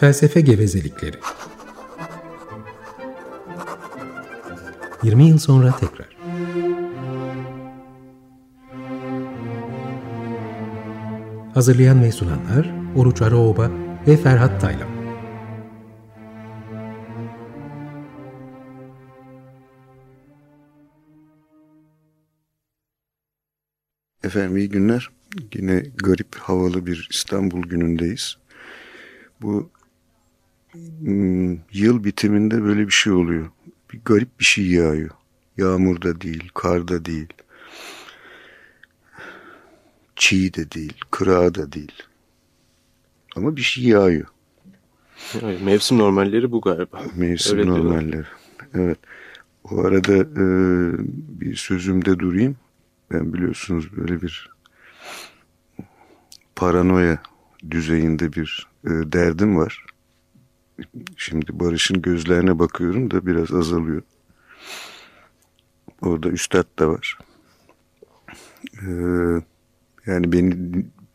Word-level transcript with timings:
Felsefe 0.00 0.40
gevezelikleri 0.40 1.16
20 5.02 5.28
yıl 5.28 5.38
sonra 5.38 5.76
tekrar 5.76 6.16
Hazırlayan 11.54 12.02
ve 12.02 12.12
sunanlar 12.12 12.74
Oruç 12.96 13.22
Araoba 13.22 13.70
ve 14.06 14.16
Ferhat 14.16 14.60
Taylan 14.60 14.88
Efendim 24.24 24.56
iyi 24.56 24.68
günler. 24.68 25.10
Yine 25.54 25.82
garip 25.96 26.34
havalı 26.34 26.86
bir 26.86 27.08
İstanbul 27.10 27.62
günündeyiz. 27.62 28.38
Bu 29.42 29.70
yıl 31.72 32.04
bitiminde 32.04 32.62
böyle 32.62 32.86
bir 32.86 32.92
şey 32.92 33.12
oluyor. 33.12 33.50
Bir 33.92 34.00
garip 34.04 34.40
bir 34.40 34.44
şey 34.44 34.66
yağıyor. 34.66 35.10
Yağmur 35.56 36.02
da 36.02 36.20
değil, 36.20 36.50
kar 36.54 36.88
da 36.88 37.04
değil. 37.04 37.32
Çiğ 40.16 40.54
de 40.54 40.70
değil, 40.70 41.00
kırağı 41.10 41.54
da 41.54 41.72
değil. 41.72 42.02
Ama 43.36 43.56
bir 43.56 43.62
şey 43.62 43.84
yağıyor. 43.84 44.26
Evet, 45.42 45.62
mevsim 45.62 45.98
normalleri 45.98 46.52
bu 46.52 46.60
galiba. 46.60 47.02
Mevsim 47.16 47.58
Öyle 47.58 47.70
normalleri. 47.70 48.12
Diyorlar. 48.12 48.28
Evet. 48.74 48.98
O 49.64 49.80
arada 49.80 50.16
e, 50.16 50.44
bir 51.40 51.56
sözümde 51.56 52.18
durayım. 52.18 52.56
Ben 53.10 53.32
biliyorsunuz 53.32 53.96
böyle 53.96 54.22
bir 54.22 54.50
paranoya 56.56 57.22
düzeyinde 57.70 58.32
bir 58.32 58.66
e, 58.84 58.90
derdim 58.90 59.56
var. 59.56 59.84
Şimdi 61.16 61.60
Barış'ın 61.60 62.02
gözlerine 62.02 62.58
bakıyorum 62.58 63.10
da 63.10 63.26
biraz 63.26 63.52
azalıyor. 63.52 64.02
Orada 66.02 66.28
üstad 66.28 66.66
da 66.78 66.88
var. 66.88 67.18
Ee, 68.82 68.86
yani 70.06 70.32
beni 70.32 70.56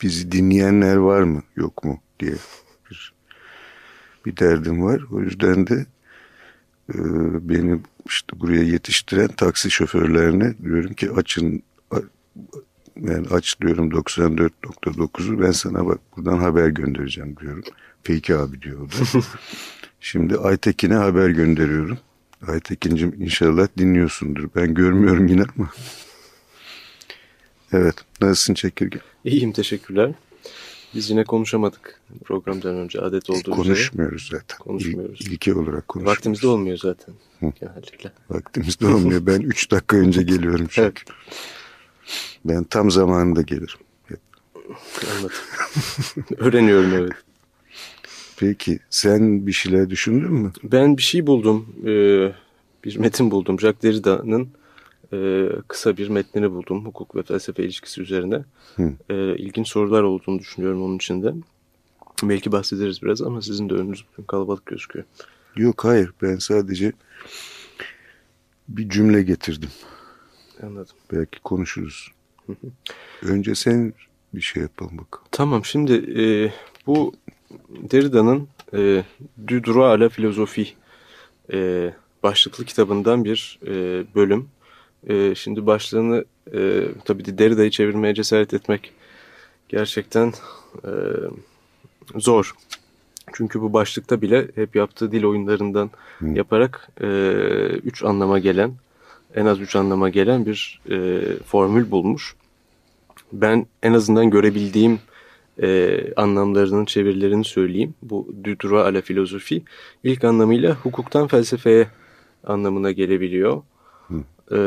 bizi 0.01 0.31
dinleyenler 0.31 0.95
var 0.95 1.21
mı 1.21 1.43
yok 1.55 1.83
mu 1.83 1.99
diye 2.19 2.35
bir, 2.91 3.13
bir 4.25 4.37
derdim 4.37 4.83
var. 4.83 5.01
O 5.11 5.21
yüzden 5.21 5.67
de 5.67 5.85
e, 6.89 6.95
beni 7.49 7.79
işte 8.07 8.39
buraya 8.39 8.63
yetiştiren 8.63 9.27
taksi 9.27 9.71
şoförlerine 9.71 10.57
diyorum 10.57 10.93
ki 10.93 11.11
açın 11.11 11.63
yani 13.01 13.27
aç 13.31 13.61
diyorum 13.61 13.89
94.9'u 13.89 15.41
ben 15.41 15.51
sana 15.51 15.85
bak 15.85 15.99
buradan 16.17 16.37
haber 16.37 16.67
göndereceğim 16.69 17.37
diyorum. 17.41 17.63
Peki 18.03 18.35
abi 18.35 18.61
diyor 18.61 18.81
o 18.81 18.89
da. 18.89 19.19
Şimdi 19.99 20.37
Aytekin'e 20.37 20.95
haber 20.95 21.29
gönderiyorum. 21.29 21.97
Aytekin'cim 22.47 23.15
inşallah 23.21 23.67
dinliyorsundur. 23.77 24.49
Ben 24.55 24.73
görmüyorum 24.73 25.27
yine 25.27 25.43
ama. 25.57 25.69
Evet. 27.73 27.95
Nasılsın 28.21 28.53
Çekirge? 28.53 28.99
İyiyim 29.25 29.51
teşekkürler. 29.51 30.11
Biz 30.95 31.09
yine 31.09 31.23
konuşamadık 31.23 31.99
programdan 32.23 32.75
önce 32.75 33.01
adet 33.01 33.29
olduğu 33.29 33.51
e, 33.51 33.55
Konuşmuyoruz 33.55 34.23
üzere. 34.23 34.39
zaten. 34.39 34.57
Konuşmuyoruz. 34.57 35.21
İl, 35.21 35.31
ilke 35.31 35.53
olarak 35.53 35.87
konuşmuyoruz. 35.87 36.17
Vaktimizde 36.17 36.47
olmuyor 36.47 36.77
zaten 36.77 37.15
Hı. 37.39 37.45
genellikle. 37.61 38.11
Vaktimizde 38.29 38.87
olmuyor. 38.87 39.25
Ben 39.25 39.41
3 39.41 39.71
dakika 39.71 39.97
önce 39.97 40.23
geliyorum 40.23 40.67
çünkü. 40.69 40.81
evet. 40.81 41.03
Ben 42.45 42.63
tam 42.63 42.91
zamanında 42.91 43.41
gelirim. 43.41 43.79
Anladım. 45.17 45.37
Öğreniyorum 46.37 46.93
evet. 46.93 47.13
Peki 48.37 48.79
sen 48.89 49.47
bir 49.47 49.51
şeyler 49.51 49.89
düşündün 49.89 50.33
mü? 50.33 50.51
Ben 50.63 50.97
bir 50.97 51.01
şey 51.01 51.27
buldum. 51.27 51.75
Ee, 51.85 52.33
bir 52.83 52.97
metin 52.97 53.31
buldum. 53.31 53.59
Jacques 53.59 53.83
Derrida'nın 53.83 54.49
e, 55.13 55.49
kısa 55.67 55.97
bir 55.97 56.09
metnini 56.09 56.51
buldum. 56.51 56.85
Hukuk 56.85 57.15
ve 57.15 57.23
felsefe 57.23 57.63
ilişkisi 57.63 58.01
üzerine. 58.01 58.43
E, 59.09 59.35
ilginç 59.35 59.67
sorular 59.67 60.03
olduğunu 60.03 60.39
düşünüyorum 60.39 60.83
onun 60.83 60.95
içinde. 60.95 61.33
Belki 62.23 62.51
bahsederiz 62.51 63.03
biraz 63.03 63.21
ama 63.21 63.41
sizin 63.41 63.69
de 63.69 63.73
önünüz 63.73 64.05
kalabalık 64.27 64.65
gözüküyor. 64.65 65.05
Yok 65.55 65.85
hayır 65.85 66.13
ben 66.21 66.35
sadece 66.35 66.91
bir 68.67 68.89
cümle 68.89 69.23
getirdim. 69.23 69.69
Anladım. 70.65 70.95
Belki 71.13 71.39
konuşuruz. 71.39 72.11
Önce 73.23 73.55
sen 73.55 73.93
bir 74.33 74.41
şey 74.41 74.63
yapalım 74.63 74.97
bakalım. 74.97 75.27
Tamam 75.31 75.65
şimdi 75.65 76.21
e, 76.21 76.53
bu 76.87 77.13
Derrida'nın 77.69 78.47
e, 78.73 79.03
Du 79.47 79.63
droit 79.63 79.77
à 79.77 79.99
la 79.99 80.09
philosophie 80.09 80.67
e, 81.53 81.89
başlıklı 82.23 82.65
kitabından 82.65 83.25
bir 83.25 83.59
e, 83.67 84.03
bölüm. 84.15 84.49
E, 85.07 85.35
şimdi 85.35 85.65
başlığını 85.65 86.25
e, 86.53 86.87
tabii 87.05 87.37
Derrida'yı 87.37 87.69
çevirmeye 87.69 88.13
cesaret 88.13 88.53
etmek 88.53 88.93
gerçekten 89.69 90.33
e, 90.85 90.91
zor. 92.15 92.53
Çünkü 93.33 93.61
bu 93.61 93.73
başlıkta 93.73 94.21
bile 94.21 94.47
hep 94.55 94.75
yaptığı 94.75 95.11
dil 95.11 95.23
oyunlarından 95.23 95.91
Hı. 96.19 96.27
yaparak 96.27 96.89
e, 97.01 97.07
üç 97.83 98.03
anlama 98.03 98.39
gelen, 98.39 98.73
en 99.35 99.45
az 99.45 99.59
üç 99.59 99.75
anlama 99.75 100.09
gelen 100.09 100.45
bir 100.45 100.81
e, 100.89 101.21
formül 101.45 101.91
bulmuş. 101.91 102.35
Ben 103.33 103.65
en 103.83 103.93
azından 103.93 104.29
görebildiğim 104.29 104.99
e, 105.61 105.99
anlamlarının 106.15 106.85
çevirilerini 106.85 107.45
söyleyeyim. 107.45 107.93
Bu 108.01 108.35
düdura 108.43 108.83
ala 108.83 109.01
filozofi 109.01 109.63
ilk 110.03 110.23
anlamıyla 110.23 110.75
hukuktan 110.75 111.27
felsefeye 111.27 111.87
anlamına 112.43 112.91
gelebiliyor. 112.91 113.61
E, 114.51 114.57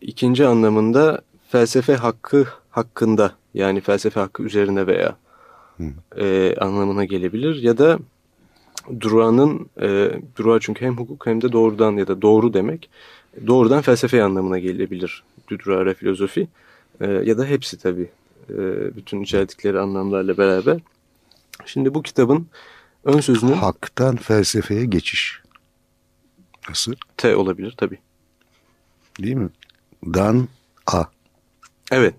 ikinci 0.00 0.46
anlamında 0.46 1.22
felsefe 1.48 1.94
hakkı 1.94 2.46
hakkında 2.70 3.32
yani 3.54 3.80
felsefe 3.80 4.20
hakkı 4.20 4.42
üzerine 4.42 4.86
veya 4.86 5.16
e, 6.16 6.54
anlamına 6.60 7.04
gelebilir. 7.04 7.62
Ya 7.62 7.78
da 7.78 7.98
duranın, 9.00 9.70
e, 9.80 10.10
dura 10.36 10.60
çünkü 10.60 10.84
hem 10.84 10.96
hukuk 10.96 11.26
hem 11.26 11.42
de 11.42 11.52
doğrudan 11.52 11.92
ya 11.92 12.06
da 12.06 12.22
doğru 12.22 12.54
demek 12.54 12.90
doğrudan 13.46 13.82
felsefe 13.82 14.22
anlamına 14.22 14.58
gelebilir. 14.58 15.22
Düdura 15.48 15.94
filozofi 15.94 16.48
e, 17.00 17.06
ya 17.06 17.38
da 17.38 17.44
hepsi 17.44 17.78
tabii 17.78 18.10
e, 18.50 18.56
bütün 18.96 19.22
içerdikleri 19.22 19.80
anlamlarla 19.80 20.38
beraber. 20.38 20.80
Şimdi 21.66 21.94
bu 21.94 22.02
kitabın 22.02 22.46
ön 23.04 23.20
sözünün... 23.20 23.52
Haktan 23.52 24.16
felsefeye 24.16 24.84
geçiş. 24.84 25.42
Nasıl? 26.68 26.94
T 27.16 27.36
olabilir 27.36 27.74
tabii. 27.76 27.98
Değil 29.22 29.36
mi? 29.36 29.48
Dan 30.04 30.48
A. 30.86 31.04
Evet. 31.92 32.14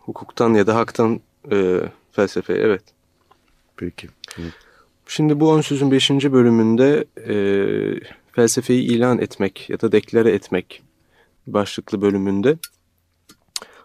Hukuktan 0.00 0.54
ya 0.54 0.66
da 0.66 0.76
haktan 0.76 1.20
e, 1.52 1.80
felsefe 2.12 2.52
evet. 2.52 2.82
Peki. 3.76 4.08
Evet. 4.38 4.52
Şimdi 5.06 5.40
bu 5.40 5.56
ön 5.56 5.60
sözün 5.60 5.90
5. 5.90 6.10
bölümünde 6.10 7.04
e, 7.16 7.34
felsefeyi 8.32 8.82
ilan 8.82 9.18
etmek 9.18 9.70
ya 9.70 9.80
da 9.80 9.92
deklare 9.92 10.30
etmek 10.30 10.82
başlıklı 11.46 12.02
bölümünde 12.02 12.58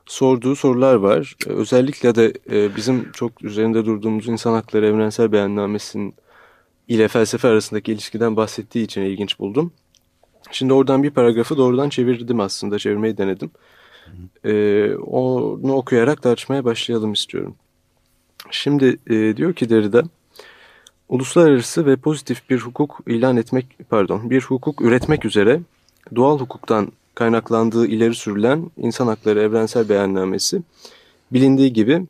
sorduğu 0.06 0.56
sorular 0.56 0.96
var. 0.96 1.36
E, 1.48 1.50
özellikle 1.50 2.16
de 2.16 2.34
e, 2.52 2.76
bizim 2.76 3.12
çok 3.12 3.44
üzerinde 3.44 3.86
durduğumuz 3.86 4.28
insan 4.28 4.54
hakları 4.54 4.88
evrensel 4.88 5.32
beyannamesinin 5.32 6.16
ile 6.88 7.08
felsefe 7.08 7.48
arasındaki 7.48 7.92
ilişkiden 7.92 8.36
bahsettiği 8.36 8.86
için 8.86 9.02
ilginç 9.02 9.40
buldum. 9.40 9.72
Şimdi 10.52 10.74
oradan 10.74 11.04
bir 11.04 11.10
paragrafı 11.10 11.58
doğrudan 11.58 11.90
çevirdim 11.90 12.40
aslında, 12.40 12.80
çevirmeyi 12.80 13.18
denedim. 13.18 13.52
Ee, 14.46 14.96
onu 14.96 15.74
okuyarak 15.74 16.22
tartışmaya 16.22 16.66
başlayalım 16.66 17.14
istiyorum. 17.14 17.56
Şimdi 18.52 19.00
e, 19.10 19.38
diyor 19.38 19.54
ki 19.54 19.70
Derrida, 19.70 20.04
uluslararası 21.10 21.86
ve 21.86 21.96
pozitif 21.96 22.50
bir 22.50 22.60
hukuk 22.60 23.00
ilan 23.08 23.38
etmek, 23.38 23.66
pardon, 23.90 24.30
bir 24.30 24.42
hukuk 24.42 24.82
üretmek 24.82 25.26
üzere 25.26 25.62
doğal 26.16 26.40
hukuktan 26.40 26.92
kaynaklandığı 27.16 27.88
ileri 27.88 28.16
sürülen 28.16 28.72
İnsan 28.78 29.08
Hakları 29.08 29.40
Evrensel 29.40 29.90
Beyannamesi 29.90 30.62
bilindiği 31.32 31.74
gibi 31.74 32.06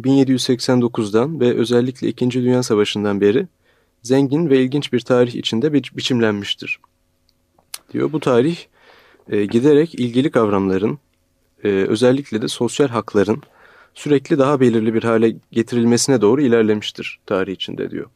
1789'dan 0.00 1.40
ve 1.40 1.54
özellikle 1.54 2.08
2. 2.08 2.30
Dünya 2.30 2.62
Savaşı'ndan 2.62 3.20
beri 3.20 3.46
zengin 4.02 4.50
ve 4.50 4.62
ilginç 4.62 4.92
bir 4.92 5.00
tarih 5.00 5.34
içinde 5.34 5.72
bi 5.72 5.82
biçimlenmiştir. 5.96 6.80
Diyor 7.92 8.12
bu 8.12 8.20
tarih 8.20 8.58
e, 9.28 9.44
giderek 9.44 9.94
ilgili 9.94 10.30
kavramların 10.30 10.98
e, 11.64 11.68
özellikle 11.68 12.42
de 12.42 12.48
sosyal 12.48 12.88
hakların 12.88 13.42
sürekli 13.94 14.38
daha 14.38 14.60
belirli 14.60 14.94
bir 14.94 15.02
hale 15.02 15.36
getirilmesine 15.52 16.20
doğru 16.20 16.40
ilerlemiştir 16.40 17.20
tarih 17.26 17.52
içinde 17.52 17.90
diyor. 17.90 18.06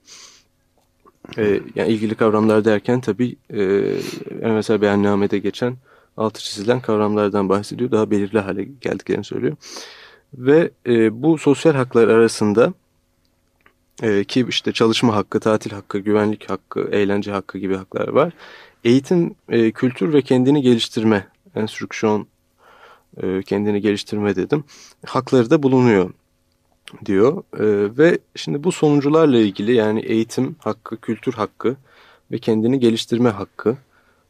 E, 1.39 1.61
yani 1.75 1.93
ilgili 1.93 2.15
kavramlar 2.15 2.65
derken 2.65 3.01
tabii 3.01 3.37
e, 3.55 3.95
mesela 4.43 4.81
beyannamede 4.81 5.39
geçen 5.39 5.77
altı 6.17 6.41
çizilen 6.41 6.81
kavramlardan 6.81 7.49
bahsediyor. 7.49 7.91
Daha 7.91 8.11
belirli 8.11 8.39
hale 8.39 8.69
geldiklerini 8.81 9.25
söylüyor. 9.25 9.57
Ve 10.35 10.71
e, 10.87 11.23
bu 11.23 11.39
sosyal 11.39 11.75
haklar 11.75 12.09
arasında 12.09 12.73
E, 14.03 14.25
ki 14.25 14.47
işte 14.49 14.73
çalışma 14.73 15.17
hakkı, 15.17 15.41
tatil 15.41 15.71
hakkı, 15.71 15.99
güvenlik 15.99 16.51
hakkı, 16.51 16.89
eğlence 16.93 17.33
hakkı 17.33 17.59
gibi 17.59 17.77
haklar 17.77 18.09
var. 18.09 18.33
Eğitim, 18.85 19.35
e, 19.49 19.73
kültür 19.73 20.13
ve 20.13 20.23
kendini 20.23 20.63
geliştirme, 20.63 21.29
enstrüksiyon, 21.55 22.27
e, 23.23 23.43
kendini 23.43 23.81
geliştirme 23.81 24.37
dedim. 24.37 24.65
Hakları 25.07 25.51
da 25.51 25.63
bulunuyor 25.63 26.11
diyor. 27.07 27.43
E, 27.59 27.99
ve 27.99 28.19
şimdi 28.37 28.65
bu 28.65 28.73
sonucularla 28.73 29.39
ilgili 29.39 29.75
yani 29.75 30.01
eğitim 30.01 30.57
hakkı, 30.59 30.97
kültür 30.97 31.33
hakkı 31.33 31.77
ve 32.33 32.39
kendini 32.39 32.81
geliştirme 32.81 33.31
hakkı 33.31 33.77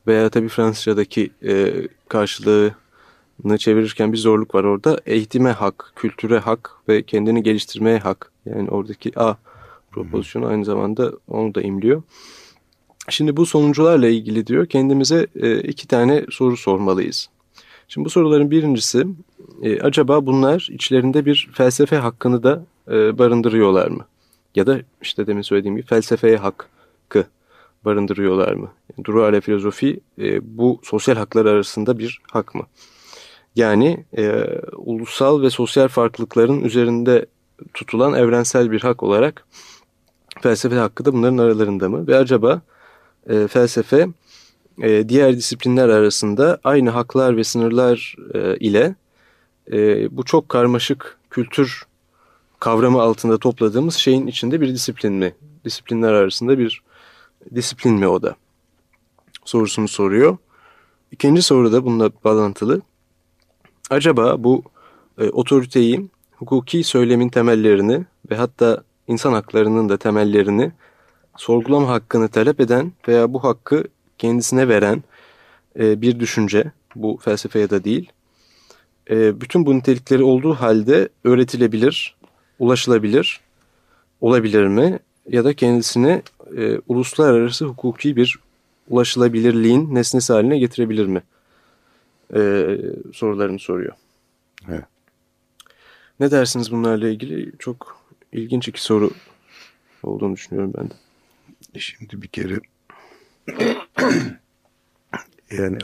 veya 0.06 0.30
tabii 0.30 0.48
Fransızca'daki 0.48 1.30
e, 1.46 1.72
karşılığını 2.08 3.58
çevirirken 3.58 4.12
bir 4.12 4.18
zorluk 4.18 4.54
var 4.54 4.64
orada. 4.64 5.00
Eğitime 5.06 5.50
hak, 5.50 5.92
kültüre 5.96 6.38
hak 6.38 6.70
ve 6.88 7.02
kendini 7.02 7.42
geliştirmeye 7.42 7.98
hak. 7.98 8.32
Yani 8.46 8.70
oradaki 8.70 9.20
A 9.20 9.36
propozisyonu 9.90 10.46
aynı 10.46 10.64
zamanda 10.64 11.12
onu 11.28 11.54
da 11.54 11.62
imliyor. 11.62 12.02
Şimdi 13.08 13.36
bu 13.36 13.46
sonucularla 13.46 14.08
ilgili 14.08 14.46
diyor 14.46 14.66
kendimize 14.66 15.26
iki 15.64 15.88
tane 15.88 16.24
soru 16.30 16.56
sormalıyız. 16.56 17.28
Şimdi 17.88 18.04
bu 18.04 18.10
soruların 18.10 18.50
birincisi 18.50 19.06
e, 19.62 19.80
acaba 19.80 20.26
bunlar 20.26 20.68
içlerinde 20.70 21.26
bir 21.26 21.50
felsefe 21.52 21.96
hakkını 21.96 22.42
da 22.42 22.64
e, 22.90 23.18
barındırıyorlar 23.18 23.88
mı? 23.88 24.06
Ya 24.54 24.66
da 24.66 24.80
işte 25.02 25.26
demin 25.26 25.42
söylediğim 25.42 25.76
gibi 25.76 25.86
felsefeye 25.86 26.36
hakkı 26.36 26.68
barındırıyorlar 27.84 28.52
mı? 28.52 28.70
Yani 28.96 29.04
Duru 29.04 29.40
filozofi 29.40 30.00
e, 30.18 30.58
bu 30.58 30.80
sosyal 30.82 31.16
haklar 31.16 31.46
arasında 31.46 31.98
bir 31.98 32.20
hak 32.32 32.54
mı? 32.54 32.66
Yani 33.56 34.04
e, 34.16 34.44
ulusal 34.76 35.42
ve 35.42 35.50
sosyal 35.50 35.88
farklılıkların 35.88 36.60
üzerinde 36.60 37.26
tutulan 37.74 38.14
evrensel 38.14 38.70
bir 38.70 38.80
hak 38.80 39.02
olarak 39.02 39.46
felsefe 40.40 40.76
hakkı 40.76 41.04
da 41.04 41.12
bunların 41.12 41.38
aralarında 41.38 41.88
mı? 41.88 42.06
Ve 42.06 42.16
acaba 42.16 42.60
e, 43.28 43.46
felsefe 43.46 44.08
e, 44.82 45.08
diğer 45.08 45.36
disiplinler 45.36 45.88
arasında 45.88 46.58
aynı 46.64 46.90
haklar 46.90 47.36
ve 47.36 47.44
sınırlar 47.44 48.16
e, 48.34 48.56
ile 48.56 48.94
e, 49.72 49.76
bu 50.16 50.24
çok 50.24 50.48
karmaşık 50.48 51.18
kültür 51.30 51.86
kavramı 52.58 53.02
altında 53.02 53.38
topladığımız 53.38 53.94
şeyin 53.94 54.26
içinde 54.26 54.60
bir 54.60 54.68
disiplin 54.68 55.12
mi? 55.12 55.34
Disiplinler 55.64 56.12
arasında 56.12 56.58
bir 56.58 56.82
disiplin 57.54 57.94
mi 57.94 58.08
o 58.08 58.22
da? 58.22 58.36
Sorusunu 59.44 59.88
soruyor. 59.88 60.36
İkinci 61.12 61.42
soru 61.42 61.72
da 61.72 61.84
bununla 61.84 62.10
bağlantılı. 62.24 62.80
Acaba 63.90 64.44
bu 64.44 64.62
e, 65.18 65.28
otoriteyi, 65.30 66.08
hukuki 66.36 66.84
söylemin 66.84 67.28
temellerini 67.28 68.04
ve 68.30 68.36
hatta 68.36 68.82
insan 69.08 69.32
haklarının 69.32 69.88
da 69.88 69.96
temellerini 69.96 70.72
sorgulama 71.36 71.88
hakkını 71.88 72.28
talep 72.28 72.60
eden 72.60 72.92
veya 73.08 73.32
bu 73.32 73.44
hakkı 73.44 73.84
kendisine 74.18 74.68
veren 74.68 75.02
e, 75.78 76.00
bir 76.02 76.20
düşünce, 76.20 76.72
bu 76.96 77.18
felsefe 77.24 77.58
ya 77.58 77.70
da 77.70 77.84
değil, 77.84 78.12
e, 79.10 79.40
bütün 79.40 79.66
bu 79.66 79.76
nitelikleri 79.76 80.22
olduğu 80.22 80.54
halde 80.54 81.08
öğretilebilir, 81.24 82.16
ulaşılabilir, 82.58 83.40
olabilir 84.20 84.66
mi? 84.66 84.98
Ya 85.28 85.44
da 85.44 85.54
kendisini 85.54 86.22
e, 86.56 86.78
uluslararası 86.88 87.64
hukuki 87.64 88.16
bir 88.16 88.38
ulaşılabilirliğin 88.88 89.94
nesnesi 89.94 90.32
haline 90.32 90.58
getirebilir 90.58 91.06
mi? 91.06 91.22
E, 92.34 92.66
sorularını 93.12 93.58
soruyor. 93.58 93.92
Evet. 94.68 94.84
Ne 96.20 96.30
dersiniz 96.30 96.72
bunlarla 96.72 97.08
ilgili? 97.08 97.52
Çok 97.58 98.00
ilginç 98.32 98.68
iki 98.68 98.82
soru 98.82 99.10
olduğunu 100.02 100.36
düşünüyorum 100.36 100.72
ben 100.78 100.90
de. 100.90 100.94
Şimdi 101.78 102.22
bir 102.22 102.28
kere 102.28 102.60
yani 105.50 105.78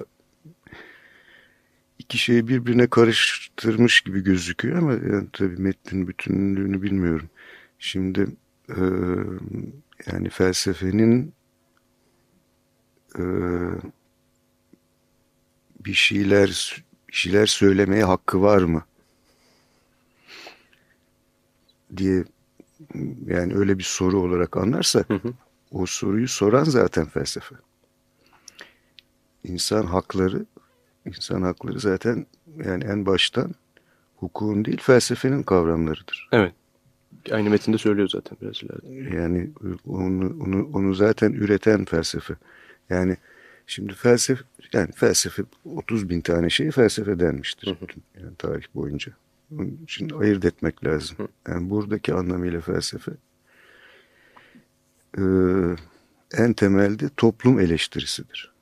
iki 1.98 2.18
şeyi 2.18 2.48
birbirine 2.48 2.86
karıştırmış 2.86 4.00
gibi 4.00 4.24
gözüküyor 4.24 4.78
ama 4.78 4.92
yani 4.92 5.26
tabii 5.32 5.56
metnin 5.56 6.08
bütünlüğünü 6.08 6.82
bilmiyorum. 6.82 7.30
Şimdi 7.78 8.26
e, 8.68 8.80
yani 10.12 10.28
felsefenin 10.30 11.32
e, 13.18 13.24
bir 15.84 15.94
şeyler 15.94 16.84
bir 17.08 17.14
şeyler 17.14 17.46
söylemeye 17.46 18.04
hakkı 18.04 18.42
var 18.42 18.62
mı 18.62 18.84
diye 21.96 22.24
yani 23.26 23.54
öyle 23.54 23.78
bir 23.78 23.84
soru 23.84 24.20
olarak 24.20 24.56
anlarsak 24.56 25.10
hı 25.10 25.14
hı. 25.14 25.34
O 25.74 25.86
soruyu 25.86 26.28
soran 26.28 26.64
zaten 26.64 27.06
felsefe. 27.06 27.54
İnsan 29.44 29.86
hakları 29.86 30.46
insan 31.06 31.42
hakları 31.42 31.80
zaten 31.80 32.26
yani 32.64 32.84
en 32.84 33.06
baştan 33.06 33.54
hukukun 34.16 34.64
değil 34.64 34.80
felsefenin 34.80 35.42
kavramlarıdır. 35.42 36.28
Evet. 36.32 36.52
Aynı 37.32 37.50
metinde 37.50 37.78
söylüyor 37.78 38.08
zaten 38.08 38.38
biraz 38.42 38.62
ileride. 38.62 39.16
Yani 39.16 39.50
onu, 39.86 40.42
onu, 40.42 40.70
onu 40.72 40.94
zaten 40.94 41.32
üreten 41.32 41.84
felsefe. 41.84 42.34
Yani 42.90 43.16
şimdi 43.66 43.94
felsefe 43.94 44.44
yani 44.72 44.92
felsefe 44.92 45.42
30 45.64 46.08
bin 46.08 46.20
tane 46.20 46.50
şey 46.50 46.70
felsefe 46.70 47.20
denmiştir. 47.20 47.66
Hı 47.66 47.70
hı. 47.70 48.22
Yani 48.22 48.36
tarih 48.38 48.66
boyunca. 48.74 49.12
Onun 49.52 49.78
için 49.84 50.10
ayırt 50.10 50.44
etmek 50.44 50.84
lazım. 50.84 51.16
Hı. 51.18 51.28
Yani 51.48 51.70
buradaki 51.70 52.14
anlamıyla 52.14 52.60
felsefe 52.60 53.12
e, 55.18 55.22
en 56.32 56.52
temelde 56.52 57.08
toplum 57.16 57.60
eleştirisidir. 57.60 58.54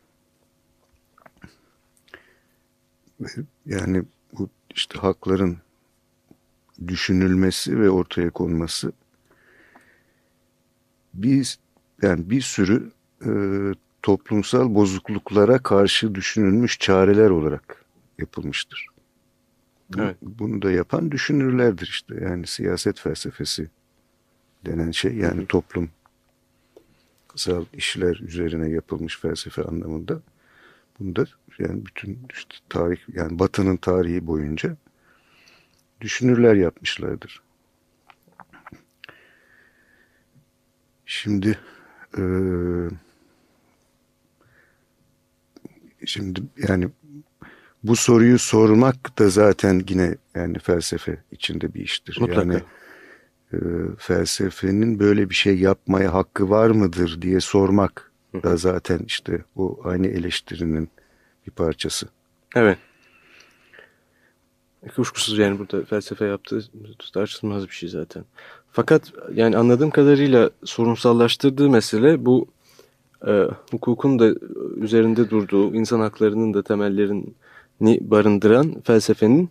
Yani 3.66 4.02
bu 4.32 4.48
işte 4.74 4.98
hakların 4.98 5.58
düşünülmesi 6.86 7.80
ve 7.80 7.90
ortaya 7.90 8.30
konması 8.30 8.92
biz 11.14 11.58
yani 12.02 12.30
bir 12.30 12.40
sürü 12.40 12.90
e, 13.26 13.30
toplumsal 14.02 14.74
bozukluklara 14.74 15.58
karşı 15.58 16.14
düşünülmüş 16.14 16.78
çareler 16.78 17.30
olarak 17.30 17.84
yapılmıştır. 18.18 18.86
Evet. 19.98 20.16
Bunu 20.22 20.62
da 20.62 20.70
yapan 20.70 21.10
düşünürlerdir 21.10 21.86
işte. 21.86 22.14
Yani 22.24 22.46
siyaset 22.46 23.00
felsefesi 23.00 23.68
denen 24.66 24.90
şey 24.90 25.14
yani 25.14 25.42
hı 25.42 25.46
toplumsal 27.32 27.64
işler 27.72 28.16
üzerine 28.16 28.70
yapılmış 28.70 29.18
felsefe 29.18 29.62
anlamında. 29.62 30.20
Bunda 31.00 31.26
yani 31.58 31.86
bütün 31.86 32.18
işte 32.32 32.54
tarih 32.68 32.98
yani 33.14 33.38
Batı'nın 33.38 33.76
tarihi 33.76 34.26
boyunca 34.26 34.76
düşünürler 36.00 36.54
yapmışlardır. 36.54 37.42
Şimdi 41.06 41.58
e, 42.18 42.22
şimdi 46.06 46.42
yani 46.68 46.88
bu 47.82 47.96
soruyu 47.96 48.38
sormak 48.38 49.18
da 49.18 49.28
zaten 49.28 49.82
yine 49.88 50.16
yani 50.34 50.58
felsefe 50.58 51.22
içinde 51.30 51.74
bir 51.74 51.80
iştir. 51.80 52.18
Mutlaka. 52.20 52.40
Yani 52.40 52.62
e, 53.52 53.58
felsefenin 53.98 54.98
böyle 54.98 55.30
bir 55.30 55.34
şey 55.34 55.58
yapmaya 55.58 56.14
hakkı 56.14 56.50
var 56.50 56.70
mıdır 56.70 57.22
diye 57.22 57.40
sormak 57.40 58.12
da 58.42 58.56
zaten 58.56 59.00
işte 59.06 59.44
o 59.56 59.80
aynı 59.84 60.06
eleştirinin 60.06 60.88
bir 61.46 61.52
parçası. 61.52 62.08
Evet. 62.56 62.78
Kuşkusuz 64.96 65.38
yani 65.38 65.58
burada 65.58 65.84
felsefe 65.84 66.24
yaptığı 66.24 66.64
tartışılmaz 67.14 67.68
bir 67.68 67.72
şey 67.72 67.88
zaten. 67.88 68.24
Fakat 68.72 69.12
yani 69.34 69.56
anladığım 69.56 69.90
kadarıyla 69.90 70.50
sorunsallaştırdığı 70.64 71.70
mesele 71.70 72.26
bu 72.26 72.46
e, 73.26 73.48
hukukun 73.70 74.18
da 74.18 74.34
üzerinde 74.76 75.30
durduğu, 75.30 75.74
insan 75.74 76.00
haklarının 76.00 76.54
da 76.54 76.62
temellerini 76.62 77.98
barındıran 78.00 78.80
felsefenin 78.84 79.50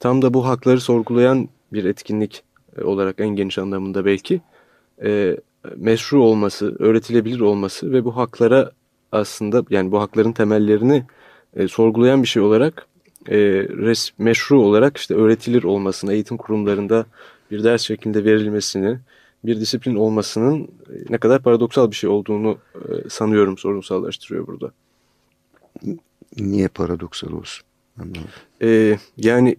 tam 0.00 0.22
da 0.22 0.34
bu 0.34 0.46
hakları 0.46 0.80
sorgulayan 0.80 1.48
bir 1.72 1.84
etkinlik 1.84 2.36
e, 2.36 2.47
olarak 2.84 3.20
en 3.20 3.28
geniş 3.28 3.58
anlamında 3.58 4.04
belki 4.04 4.40
e, 5.04 5.36
meşru 5.76 6.22
olması, 6.22 6.76
öğretilebilir 6.78 7.40
olması 7.40 7.92
ve 7.92 8.04
bu 8.04 8.16
haklara 8.16 8.72
aslında 9.12 9.64
yani 9.70 9.92
bu 9.92 10.00
hakların 10.00 10.32
temellerini 10.32 11.04
e, 11.56 11.68
sorgulayan 11.68 12.22
bir 12.22 12.28
şey 12.28 12.42
olarak 12.42 12.86
e, 13.28 13.36
res, 13.68 14.10
meşru 14.18 14.60
olarak 14.60 14.96
işte 14.96 15.14
öğretilir 15.14 15.62
olmasını, 15.62 16.12
eğitim 16.12 16.36
kurumlarında 16.36 17.06
bir 17.50 17.64
ders 17.64 17.82
şeklinde 17.82 18.24
verilmesini, 18.24 18.98
bir 19.44 19.60
disiplin 19.60 19.94
olmasının 19.94 20.62
e, 20.62 20.94
ne 21.10 21.18
kadar 21.18 21.42
paradoksal 21.42 21.90
bir 21.90 21.96
şey 21.96 22.10
olduğunu 22.10 22.58
e, 22.74 23.08
sanıyorum 23.08 23.58
sorunsallaştırıyor 23.58 24.46
burada. 24.46 24.72
Niye 26.36 26.68
paradoksal 26.68 27.32
olsun? 27.32 27.64
E, 28.62 28.98
yani 29.16 29.56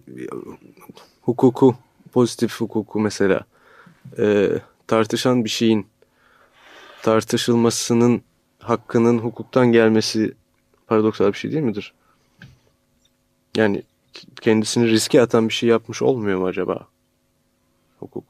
hukuku, 1.22 1.74
pozitif 2.12 2.60
hukuku 2.60 3.00
mesela 3.00 3.40
e, 4.18 4.50
tartışan 4.86 5.44
bir 5.44 5.50
şeyin 5.50 5.86
tartışılmasının 7.02 8.22
hakkının 8.58 9.18
hukuktan 9.18 9.72
gelmesi 9.72 10.34
paradoksal 10.86 11.28
bir 11.32 11.38
şey 11.38 11.52
değil 11.52 11.62
midir? 11.62 11.94
Yani 13.56 13.82
kendisini 14.40 14.90
riske 14.90 15.22
atan 15.22 15.48
bir 15.48 15.54
şey 15.54 15.68
yapmış 15.68 16.02
olmuyor 16.02 16.38
mu 16.38 16.46
acaba 16.46 16.88
hukuk? 17.98 18.24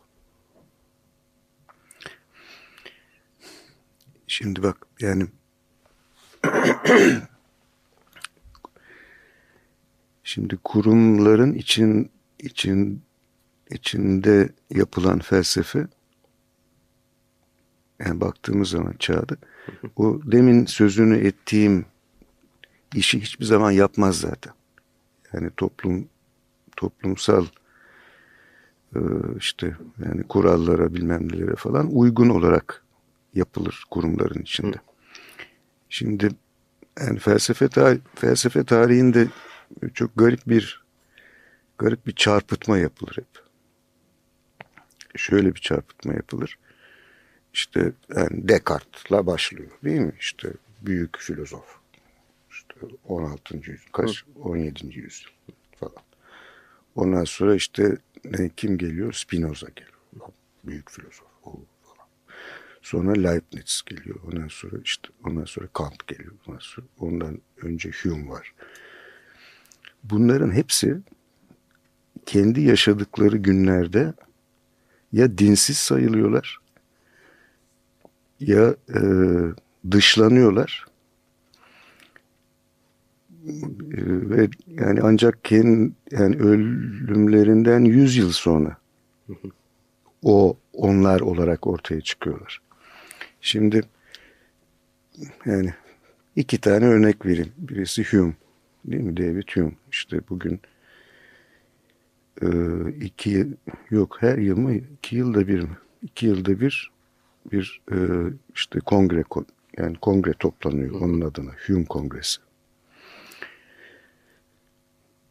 Şimdi 4.26 4.62
bak 4.62 4.86
yani 5.00 5.26
şimdi 10.24 10.56
kurumların 10.56 11.54
için 11.54 12.10
için 12.38 13.02
içinde 13.70 14.48
yapılan 14.70 15.18
felsefe 15.18 15.86
yani 17.98 18.20
baktığımız 18.20 18.68
zaman 18.68 18.94
çağda 18.98 19.36
o 19.96 20.20
demin 20.24 20.66
sözünü 20.66 21.26
ettiğim 21.26 21.86
işi 22.94 23.20
hiçbir 23.20 23.44
zaman 23.44 23.70
yapmaz 23.70 24.16
zaten. 24.16 24.52
Yani 25.32 25.50
toplum 25.56 26.08
toplumsal 26.76 27.46
e, 28.96 29.00
işte 29.38 29.76
yani 30.04 30.22
kurallara 30.22 30.94
bilmem 30.94 31.32
nelere 31.32 31.56
falan 31.56 31.96
uygun 31.96 32.28
olarak 32.28 32.84
yapılır 33.34 33.84
kurumların 33.90 34.42
içinde. 34.42 34.76
Şimdi 35.88 36.28
yani 37.00 37.18
felsefe 37.18 37.68
tarih, 37.68 38.00
felsefe 38.14 38.64
tarihinde 38.64 39.28
çok 39.94 40.10
garip 40.16 40.48
bir 40.48 40.84
garip 41.78 42.06
bir 42.06 42.12
çarpıtma 42.12 42.78
yapılır 42.78 43.16
hep. 43.16 43.49
Şöyle 45.16 45.54
bir 45.54 45.60
çarpıtma 45.60 46.12
yapılır. 46.12 46.58
İşte 47.54 47.92
yani 48.16 48.48
Descartes'la 48.48 49.26
başlıyor 49.26 49.70
değil 49.84 50.00
mi? 50.00 50.12
İşte 50.20 50.52
büyük 50.82 51.18
filozof. 51.18 51.80
İşte 52.50 52.74
16. 53.08 53.56
yüzyıl, 53.56 53.92
kaç? 53.92 54.24
17. 54.42 54.86
yüzyıl 54.86 55.30
falan. 55.76 56.02
Ondan 56.94 57.24
sonra 57.24 57.54
işte 57.54 57.96
ne, 58.24 58.48
kim 58.48 58.78
geliyor? 58.78 59.12
Spinoza 59.12 59.68
geliyor. 59.68 60.28
Büyük 60.64 60.90
filozof. 60.90 61.26
O 61.44 61.50
falan. 61.82 62.08
Sonra 62.82 63.12
Leibniz 63.12 63.82
geliyor. 63.86 64.16
Ondan 64.26 64.48
sonra 64.48 64.76
işte 64.84 65.08
ondan 65.24 65.44
sonra 65.44 65.66
Kant 65.72 66.06
geliyor. 66.06 66.32
Ondan, 66.46 66.60
sonra, 66.60 66.86
ondan 66.98 67.40
önce 67.62 67.90
Hume 68.02 68.28
var. 68.28 68.54
Bunların 70.04 70.52
hepsi 70.52 70.98
kendi 72.26 72.60
yaşadıkları 72.60 73.36
günlerde 73.36 74.14
ya 75.12 75.38
dinsiz 75.38 75.76
sayılıyorlar 75.76 76.60
ya 78.40 78.74
e, 78.94 79.00
dışlanıyorlar 79.90 80.86
e, 83.46 84.00
ve 84.30 84.48
yani 84.66 85.00
ancak 85.02 85.44
kendi 85.44 85.92
yani 86.10 86.36
ölümlerinden 86.36 87.84
yüz 87.84 88.16
yıl 88.16 88.30
sonra 88.32 88.76
o 90.22 90.56
onlar 90.72 91.20
olarak 91.20 91.66
ortaya 91.66 92.00
çıkıyorlar. 92.00 92.60
Şimdi 93.40 93.82
yani 95.46 95.74
iki 96.36 96.58
tane 96.58 96.84
örnek 96.84 97.26
vereyim. 97.26 97.52
Birisi 97.58 98.04
Hume 98.04 98.32
değil 98.84 99.02
mi? 99.02 99.16
David 99.16 99.48
Hume. 99.54 99.72
İşte 99.92 100.20
bugün 100.28 100.60
e, 102.42 102.48
iki 103.00 103.46
yok 103.90 104.16
her 104.20 104.38
yıl 104.38 104.58
mı? 104.58 104.74
iki 104.74 105.16
yılda 105.16 105.48
bir 105.48 105.60
mi? 105.60 105.78
İki 106.02 106.26
yılda 106.26 106.60
bir 106.60 106.90
bir 107.52 107.80
e, 107.92 107.96
işte 108.54 108.80
kongre 108.80 109.24
yani 109.78 109.96
kongre 109.96 110.32
toplanıyor 110.32 111.00
onun 111.00 111.20
adına 111.20 111.50
Hume 111.66 111.84
Kongresi. 111.84 112.40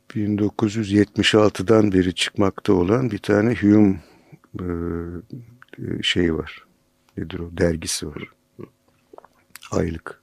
1976'dan 0.10 1.92
beri 1.92 2.16
çıkmakta 2.16 2.74
olan 2.74 3.12
bir 3.12 3.18
tane 3.18 3.56
Hume 3.56 4.02
e, 4.60 4.66
şeyi 6.04 6.34
var. 6.36 6.66
Nedir 7.18 7.40
o? 7.40 7.58
Dergisi 7.58 8.08
var. 8.08 8.24
Aylık. 9.72 10.22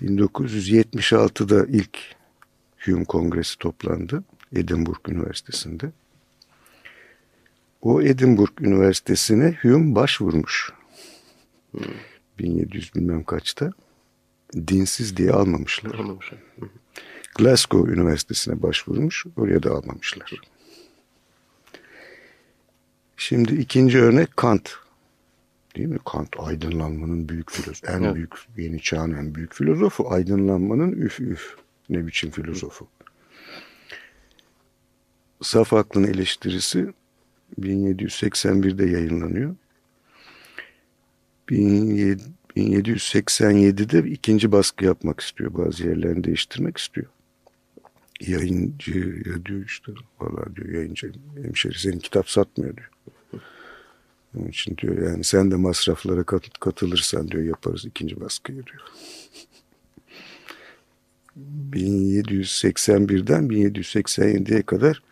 1976'da 0.00 1.66
ilk 1.66 1.98
Hume 2.80 3.04
Kongresi 3.04 3.58
toplandı. 3.58 4.24
Edinburgh 4.52 5.08
Üniversitesi'nde. 5.08 5.92
O 7.82 8.02
Edinburgh 8.02 8.60
Üniversitesi'ne 8.60 9.58
Hume 9.62 9.94
başvurmuş. 9.94 10.72
Hmm. 11.70 11.82
1700 12.38 12.94
bilmem 12.94 13.24
kaçta. 13.24 13.72
Dinsiz 14.54 15.16
diye 15.16 15.30
almamışlar. 15.30 15.94
Almamışlar. 15.94 16.38
Glasgow 17.38 17.92
Üniversitesi'ne 17.92 18.62
başvurmuş. 18.62 19.26
Oraya 19.36 19.62
da 19.62 19.70
almamışlar. 19.70 20.32
Şimdi 23.16 23.54
ikinci 23.54 23.98
örnek 23.98 24.36
Kant. 24.36 24.70
Değil 25.76 25.88
mi? 25.88 25.98
Kant 26.04 26.28
aydınlanmanın 26.38 27.28
büyük 27.28 27.50
filozofu. 27.50 27.92
En 27.92 28.02
evet. 28.02 28.14
büyük, 28.14 28.34
yeni 28.56 28.82
çağın 28.82 29.12
en 29.12 29.34
büyük 29.34 29.54
filozofu. 29.54 30.12
Aydınlanmanın 30.12 30.92
üf 30.92 31.20
üf. 31.20 31.56
Ne 31.90 32.06
biçim 32.06 32.30
filozofu. 32.30 32.88
Saf 35.42 35.72
aklın 35.72 36.04
eleştirisi 36.04 36.92
1781'de 37.60 38.86
yayınlanıyor. 38.86 39.56
1787'de 41.48 44.10
ikinci 44.10 44.52
baskı 44.52 44.84
yapmak 44.84 45.20
istiyor. 45.20 45.54
Bazı 45.54 45.86
yerlerini 45.86 46.24
değiştirmek 46.24 46.78
istiyor. 46.78 47.06
Yayıncı 48.20 49.22
ya 49.26 49.44
diyor 49.44 49.64
işte 49.66 49.92
valla 50.20 50.56
diyor 50.56 50.68
yayıncı 50.68 51.12
hemşeri 51.42 51.78
senin 51.78 51.98
kitap 51.98 52.30
satmıyor 52.30 52.76
diyor. 52.76 52.90
Onun 54.36 54.48
için 54.48 54.76
diyor 54.76 55.08
yani 55.08 55.24
sen 55.24 55.50
de 55.50 55.56
masraflara 55.56 56.24
katılırsan 56.60 57.28
diyor 57.28 57.44
yaparız 57.44 57.84
ikinci 57.84 58.20
baskıyı 58.20 58.66
diyor. 58.66 58.82
1781'den 61.72 63.48
1787'ye 63.48 64.62
kadar 64.62 65.02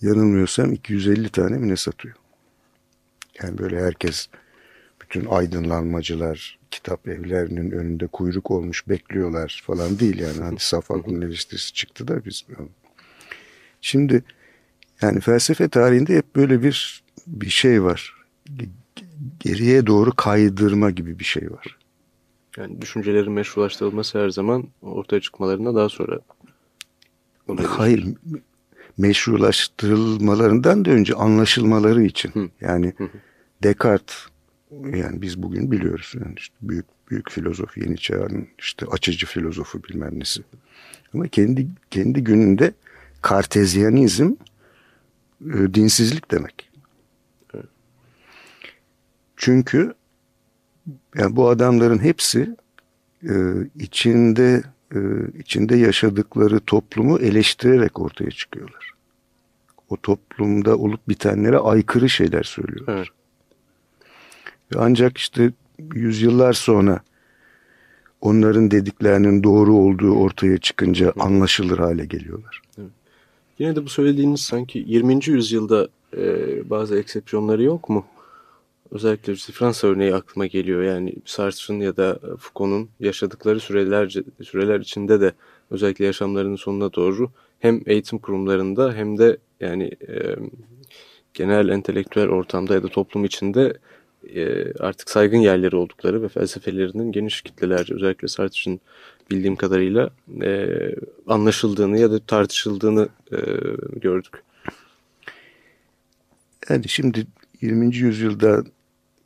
yanılmıyorsam 0.00 0.72
250 0.72 1.28
tane 1.28 1.58
mi 1.58 1.68
ne 1.68 1.76
satıyor? 1.76 2.14
Yani 3.42 3.58
böyle 3.58 3.80
herkes 3.80 4.28
bütün 5.00 5.26
aydınlanmacılar 5.26 6.58
kitap 6.70 7.08
evlerinin 7.08 7.70
önünde 7.70 8.06
kuyruk 8.06 8.50
olmuş 8.50 8.88
bekliyorlar 8.88 9.62
falan 9.66 9.98
değil 9.98 10.18
yani. 10.18 10.40
Hani 10.40 10.58
saf 10.58 10.90
aklın 10.90 11.22
eleştirisi 11.22 11.72
çıktı 11.72 12.08
da 12.08 12.24
biz. 12.24 12.44
Şimdi 13.80 14.24
yani 15.02 15.20
felsefe 15.20 15.68
tarihinde 15.68 16.16
hep 16.16 16.36
böyle 16.36 16.62
bir 16.62 17.04
bir 17.26 17.50
şey 17.50 17.82
var. 17.82 18.14
Geriye 19.40 19.86
doğru 19.86 20.16
kaydırma 20.16 20.90
gibi 20.90 21.18
bir 21.18 21.24
şey 21.24 21.50
var. 21.50 21.78
Yani 22.56 22.80
düşüncelerin 22.82 23.32
meşrulaştırılması 23.32 24.18
her 24.18 24.28
zaman 24.28 24.68
ortaya 24.82 25.20
çıkmalarına 25.20 25.74
daha 25.74 25.88
sonra. 25.88 26.20
Hayır, 27.66 28.06
meşrulaştırılmalarından 28.98 30.84
da 30.84 30.90
önce 30.90 31.14
anlaşılmaları 31.14 32.02
için. 32.02 32.30
Hı. 32.30 32.48
Yani 32.60 32.94
hı 32.98 33.08
Descartes 33.62 34.16
yani 34.70 35.22
biz 35.22 35.42
bugün 35.42 35.70
biliyoruz 35.70 36.12
yani 36.14 36.34
işte 36.36 36.54
büyük 36.62 36.86
büyük 37.10 37.30
filozof 37.30 37.76
yeni 37.76 37.96
çağın 37.96 38.48
işte 38.58 38.86
açıcı 38.86 39.26
filozofu 39.26 39.84
bilmem 39.84 40.20
nesi. 40.20 40.42
Ama 41.14 41.28
kendi 41.28 41.68
kendi 41.90 42.24
gününde 42.24 42.74
kartezyanizm 43.22 44.32
e, 45.40 45.74
dinsizlik 45.74 46.30
demek. 46.30 46.70
Çünkü 49.36 49.94
yani 51.14 51.36
bu 51.36 51.48
adamların 51.48 51.98
hepsi 51.98 52.56
e, 53.22 53.34
içinde 53.80 54.62
e, 54.94 54.98
içinde 55.38 55.76
yaşadıkları 55.76 56.60
toplumu 56.60 57.18
eleştirerek 57.18 58.00
ortaya 58.00 58.30
çıkıyorlar. 58.30 58.90
O 59.88 59.96
toplumda 59.96 60.76
olup 60.76 61.08
bitenlere 61.08 61.58
aykırı 61.58 62.08
şeyler 62.08 62.42
söylüyorlar. 62.42 62.94
Evet. 62.96 63.08
Ve 64.74 64.80
ancak 64.80 65.18
işte 65.18 65.52
yüzyıllar 65.94 66.52
sonra 66.52 67.00
onların 68.20 68.70
dediklerinin 68.70 69.42
doğru 69.42 69.74
olduğu 69.74 70.14
ortaya 70.14 70.58
çıkınca 70.58 71.06
evet. 71.06 71.20
anlaşılır 71.20 71.78
hale 71.78 72.04
geliyorlar. 72.06 72.62
Evet. 72.78 72.90
Yine 73.58 73.76
de 73.76 73.84
bu 73.84 73.88
söylediğiniz 73.88 74.40
sanki 74.40 74.84
20. 74.86 75.20
yüzyılda 75.26 75.88
e, 76.16 76.22
bazı 76.70 76.98
eksepsiyonları 76.98 77.62
yok 77.62 77.88
mu? 77.88 78.04
Özellikle 78.90 79.32
işte 79.32 79.52
Fransa 79.52 79.88
örneği 79.88 80.14
aklıma 80.14 80.46
geliyor. 80.46 80.82
Yani 80.82 81.14
Sartre'ın 81.24 81.80
ya 81.80 81.96
da 81.96 82.18
Foucault'un 82.38 82.90
yaşadıkları 83.00 83.60
süreler, 83.60 84.22
süreler 84.42 84.80
içinde 84.80 85.20
de 85.20 85.32
özellikle 85.70 86.04
yaşamlarının 86.04 86.56
sonuna 86.56 86.92
doğru 86.92 87.30
hem 87.58 87.80
eğitim 87.86 88.18
kurumlarında 88.18 88.92
hem 88.92 89.18
de 89.18 89.36
yani 89.60 89.90
e, 90.08 90.36
genel 91.34 91.68
entelektüel 91.68 92.28
ortamda 92.28 92.74
ya 92.74 92.82
da 92.82 92.88
toplum 92.88 93.24
içinde 93.24 93.78
e, 94.34 94.72
artık 94.72 95.10
saygın 95.10 95.38
yerleri 95.38 95.76
oldukları 95.76 96.22
ve 96.22 96.28
felsefelerinin 96.28 97.12
geniş 97.12 97.42
kitlelerce 97.42 97.94
özellikle 97.94 98.28
Sartre'ın 98.28 98.80
bildiğim 99.30 99.56
kadarıyla 99.56 100.10
e, 100.42 100.68
anlaşıldığını 101.26 101.98
ya 101.98 102.10
da 102.10 102.18
tartışıldığını 102.18 103.08
e, 103.32 103.38
gördük. 103.96 104.42
Yani 106.70 106.88
şimdi 106.88 107.26
20. 107.64 107.96
yüzyılda 107.96 108.64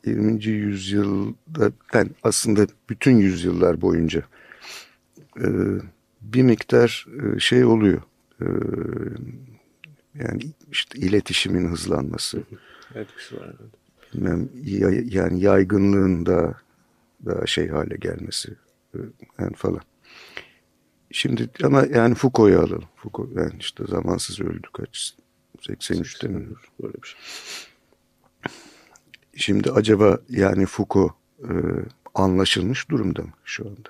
20. 0.05 0.45
yüzyılda 0.45 1.71
yani 1.93 2.09
aslında 2.23 2.67
bütün 2.89 3.17
yüzyıllar 3.17 3.81
boyunca 3.81 4.23
e, 5.37 5.47
bir 6.21 6.41
miktar 6.41 7.05
e, 7.23 7.39
şey 7.39 7.65
oluyor. 7.65 8.01
E, 8.41 8.47
yani 10.15 10.41
işte 10.71 10.99
iletişimin 10.99 11.67
hızlanması. 11.67 12.43
Etkisi 12.95 13.37
var. 13.37 13.55
Bilmem, 14.13 14.49
yani 15.09 15.41
yaygınlığın 15.41 16.25
da 16.25 16.55
daha 17.25 17.45
şey 17.45 17.67
hale 17.67 17.95
gelmesi 17.95 18.55
e, 18.95 18.97
yani 19.39 19.55
falan. 19.55 19.81
Şimdi 21.11 21.49
ama 21.63 21.85
yani 21.85 22.15
Foucault'u 22.15 22.59
alalım. 22.59 22.83
Foucault 22.95 23.37
yani 23.37 23.59
işte 23.59 23.83
zamansız 23.87 24.41
öldü 24.41 24.67
kaç 24.73 25.13
83'te 25.59 26.27
mi? 26.27 26.47
Böyle 26.81 26.93
bir 26.93 27.07
şey. 27.07 27.19
Şimdi 29.39 29.71
acaba 29.71 30.19
yani 30.29 30.65
Foucault 30.65 31.11
e, 31.43 31.51
anlaşılmış 32.15 32.89
durumda 32.89 33.21
mı 33.21 33.33
şu 33.45 33.67
anda? 33.67 33.89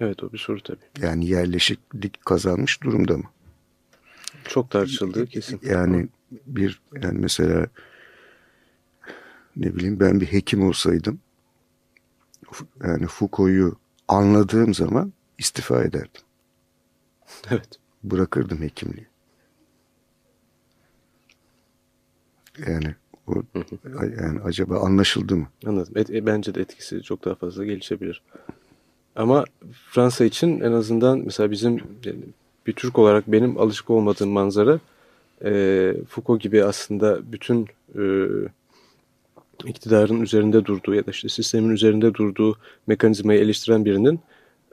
Evet 0.00 0.22
o 0.22 0.32
bir 0.32 0.38
soru 0.38 0.62
tabii. 0.62 0.78
Yani 1.00 1.26
yerleşiklik 1.26 2.24
kazanmış 2.24 2.82
durumda 2.82 3.16
mı? 3.16 3.24
Çok 4.48 4.70
tartışıldığı 4.70 5.26
kesin. 5.26 5.60
Yani 5.62 6.08
bir 6.46 6.80
yani 7.02 7.18
mesela 7.18 7.66
ne 9.56 9.76
bileyim 9.76 10.00
ben 10.00 10.20
bir 10.20 10.26
hekim 10.26 10.62
olsaydım 10.62 11.20
yani 12.84 13.06
Foucault'u 13.06 13.78
anladığım 14.08 14.74
zaman 14.74 15.12
istifa 15.38 15.82
ederdim. 15.82 16.22
Evet. 17.50 17.68
Bırakırdım 18.02 18.62
hekimliği. 18.62 19.06
Yani 22.66 22.94
o, 23.26 23.34
yani 24.20 24.40
acaba 24.44 24.80
anlaşıldı 24.80 25.36
mı? 25.36 25.46
Anladım. 25.66 25.92
Et, 25.96 26.10
e, 26.10 26.26
bence 26.26 26.54
de 26.54 26.60
etkisi 26.60 27.02
çok 27.02 27.24
daha 27.24 27.34
fazla 27.34 27.64
gelişebilir. 27.64 28.22
Ama 29.16 29.44
Fransa 29.90 30.24
için 30.24 30.60
en 30.60 30.72
azından 30.72 31.18
mesela 31.18 31.50
bizim 31.50 31.72
yani 32.04 32.24
bir 32.66 32.72
Türk 32.72 32.98
olarak 32.98 33.26
benim 33.26 33.58
alışık 33.58 33.90
olmadığım 33.90 34.30
manzara 34.30 34.80
e, 35.44 35.94
Foucault 36.08 36.42
gibi 36.42 36.64
aslında 36.64 37.32
bütün 37.32 37.66
e, 37.98 38.02
iktidarın 39.64 40.20
üzerinde 40.20 40.64
durduğu 40.64 40.94
ya 40.94 41.06
da 41.06 41.10
işte 41.10 41.28
sistemin 41.28 41.70
üzerinde 41.70 42.14
durduğu 42.14 42.56
mekanizmayı 42.86 43.40
eleştiren 43.40 43.84
birinin 43.84 44.20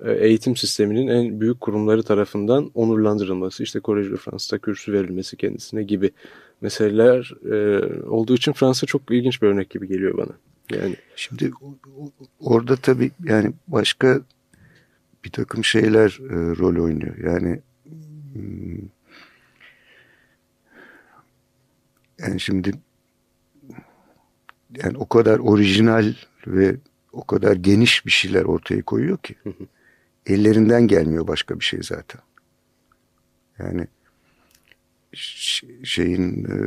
e, 0.05 0.11
eğitim 0.11 0.55
sisteminin 0.55 1.07
en 1.07 1.41
büyük 1.41 1.61
kurumları 1.61 2.03
tarafından 2.03 2.71
onurlandırılması, 2.73 3.63
işte 3.63 3.79
Kolej 3.79 4.11
de 4.11 4.15
Fransa'da 4.15 4.61
kürsü 4.61 4.93
verilmesi 4.93 5.37
kendisine 5.37 5.83
gibi 5.83 6.11
meseleler 6.61 7.33
e, 7.51 7.85
olduğu 8.03 8.35
için 8.35 8.53
Fransa 8.53 8.87
çok 8.87 9.01
ilginç 9.11 9.41
bir 9.41 9.47
örnek 9.47 9.69
gibi 9.69 9.87
geliyor 9.87 10.17
bana. 10.17 10.37
Yani 10.71 10.95
şimdi 11.15 11.51
orada 12.39 12.75
tabii 12.75 13.11
yani 13.23 13.53
başka 13.67 14.21
bir 15.25 15.29
takım 15.31 15.63
şeyler 15.63 16.19
e, 16.29 16.57
rol 16.57 16.83
oynuyor. 16.83 17.17
Yani 17.17 17.61
hmm, 18.33 18.89
yani 22.19 22.39
şimdi 22.39 22.71
yani 24.83 24.97
o 24.97 25.09
kadar 25.09 25.39
orijinal 25.39 26.13
ve 26.47 26.75
o 27.11 27.23
kadar 27.23 27.55
geniş 27.55 28.05
bir 28.05 28.11
şeyler 28.11 28.43
ortaya 28.43 28.81
koyuyor 28.81 29.17
ki 29.17 29.35
ellerinden 30.25 30.87
gelmiyor 30.87 31.27
başka 31.27 31.59
bir 31.59 31.65
şey 31.65 31.79
zaten. 31.83 32.21
Yani 33.59 33.87
şeyin 35.83 36.45
e, 36.45 36.57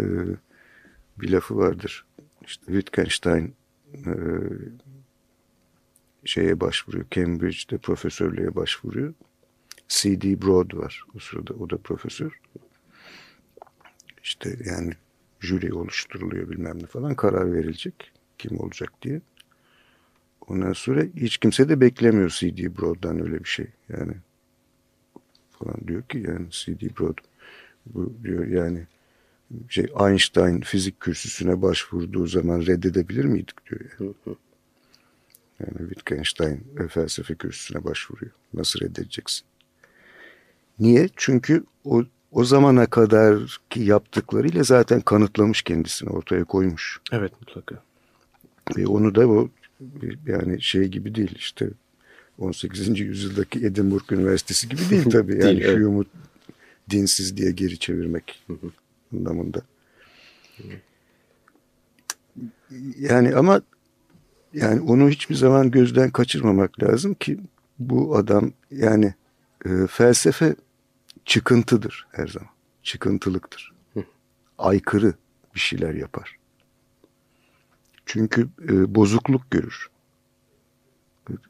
bir 1.21 1.31
lafı 1.31 1.57
vardır. 1.57 2.05
İşte 2.47 2.65
Wittgenstein 2.67 3.55
e, 3.95 4.13
şeye 6.25 6.61
başvuruyor. 6.61 7.05
Cambridge'de 7.11 7.79
profesörlüğe 7.79 8.55
başvuruyor. 8.55 9.15
C.D. 9.89 10.43
Broad 10.43 10.77
var 10.77 11.05
o 11.15 11.19
sırada. 11.19 11.55
O 11.55 11.71
da 11.71 11.77
profesör. 11.77 12.41
İşte 14.23 14.57
yani 14.65 14.93
jüri 15.41 15.75
oluşturuluyor 15.75 16.51
bilmem 16.51 16.83
ne 16.83 16.87
falan. 16.87 17.15
Karar 17.15 17.53
verilecek 17.53 18.13
kim 18.39 18.61
olacak 18.61 18.93
diye. 19.03 19.21
Ondan 20.49 20.73
sonra 20.73 21.03
hiç 21.17 21.39
kimse 21.39 21.69
de 21.69 21.81
beklemiyor 21.81 22.31
C.D. 22.31 22.77
Broad'dan 22.77 23.23
öyle 23.23 23.39
bir 23.39 23.49
şey. 23.49 23.67
Yani 23.89 24.13
falan 25.51 25.77
diyor 25.89 26.03
ki 26.03 26.25
yani 26.29 26.47
C.D. 26.51 26.97
Broad 26.99 27.19
bu 27.87 28.13
diyor 28.25 28.47
yani 28.47 28.87
şey 29.69 29.87
Einstein 30.01 30.61
fizik 30.61 31.01
kürsüsüne 31.01 31.63
başvurduğu 31.63 32.27
zaman 32.27 32.67
reddedebilir 32.67 33.25
miydik 33.25 33.71
diyor. 33.71 33.81
Yani. 34.01 34.37
Yani 35.61 35.79
Wittgenstein 35.79 36.65
felsefe 36.89 37.35
kürsüsüne 37.35 37.85
başvuruyor. 37.85 38.33
Nasıl 38.55 38.81
reddedeceksin? 38.81 39.45
Niye? 40.79 41.09
Çünkü 41.17 41.65
o, 41.85 42.05
o 42.33 42.45
zamana 42.45 42.87
kadar 42.87 43.61
ki 43.71 43.81
yaptıklarıyla 43.81 44.63
zaten 44.63 45.01
kanıtlamış 45.01 45.63
kendisini 45.63 46.11
ortaya 46.11 46.45
koymuş. 46.45 47.01
Evet 47.13 47.33
mutlaka. 47.41 47.83
Ve 48.77 48.87
onu 48.87 49.15
da 49.15 49.29
o 49.29 49.49
yani 50.27 50.63
şey 50.63 50.85
gibi 50.85 51.15
değil 51.15 51.35
işte 51.37 51.71
18. 52.39 53.01
yüzyıldaki 53.01 53.67
Edinburgh 53.67 54.13
Üniversitesi 54.13 54.69
gibi 54.69 54.81
değil 54.91 55.05
tabii. 55.11 55.33
Yani 55.33 55.43
değil, 55.43 55.63
evet. 55.65 56.07
Dinsiz 56.91 57.37
diye 57.37 57.51
geri 57.51 57.79
çevirmek 57.79 58.47
anlamında. 59.13 59.63
Yani 62.99 63.35
ama 63.37 63.63
yani 64.55 64.81
onu 64.81 65.11
hiçbir 65.11 65.35
zaman 65.35 65.71
gözden 65.71 66.11
kaçırmamak 66.11 66.83
lazım 66.83 67.15
ki 67.15 67.41
bu 67.79 68.17
adam 68.17 68.53
yani 68.71 69.15
e, 69.65 69.87
felsefe 69.87 70.55
çıkıntıdır 71.25 72.07
her 72.13 72.27
zaman. 72.27 72.51
Çıkıntılıktır. 72.83 73.73
Aykırı 74.59 75.15
bir 75.55 75.61
şeyler 75.61 75.95
yapar. 75.95 76.37
Çünkü 78.07 78.49
e, 78.69 78.95
bozukluk 78.95 79.51
görür. 79.51 79.91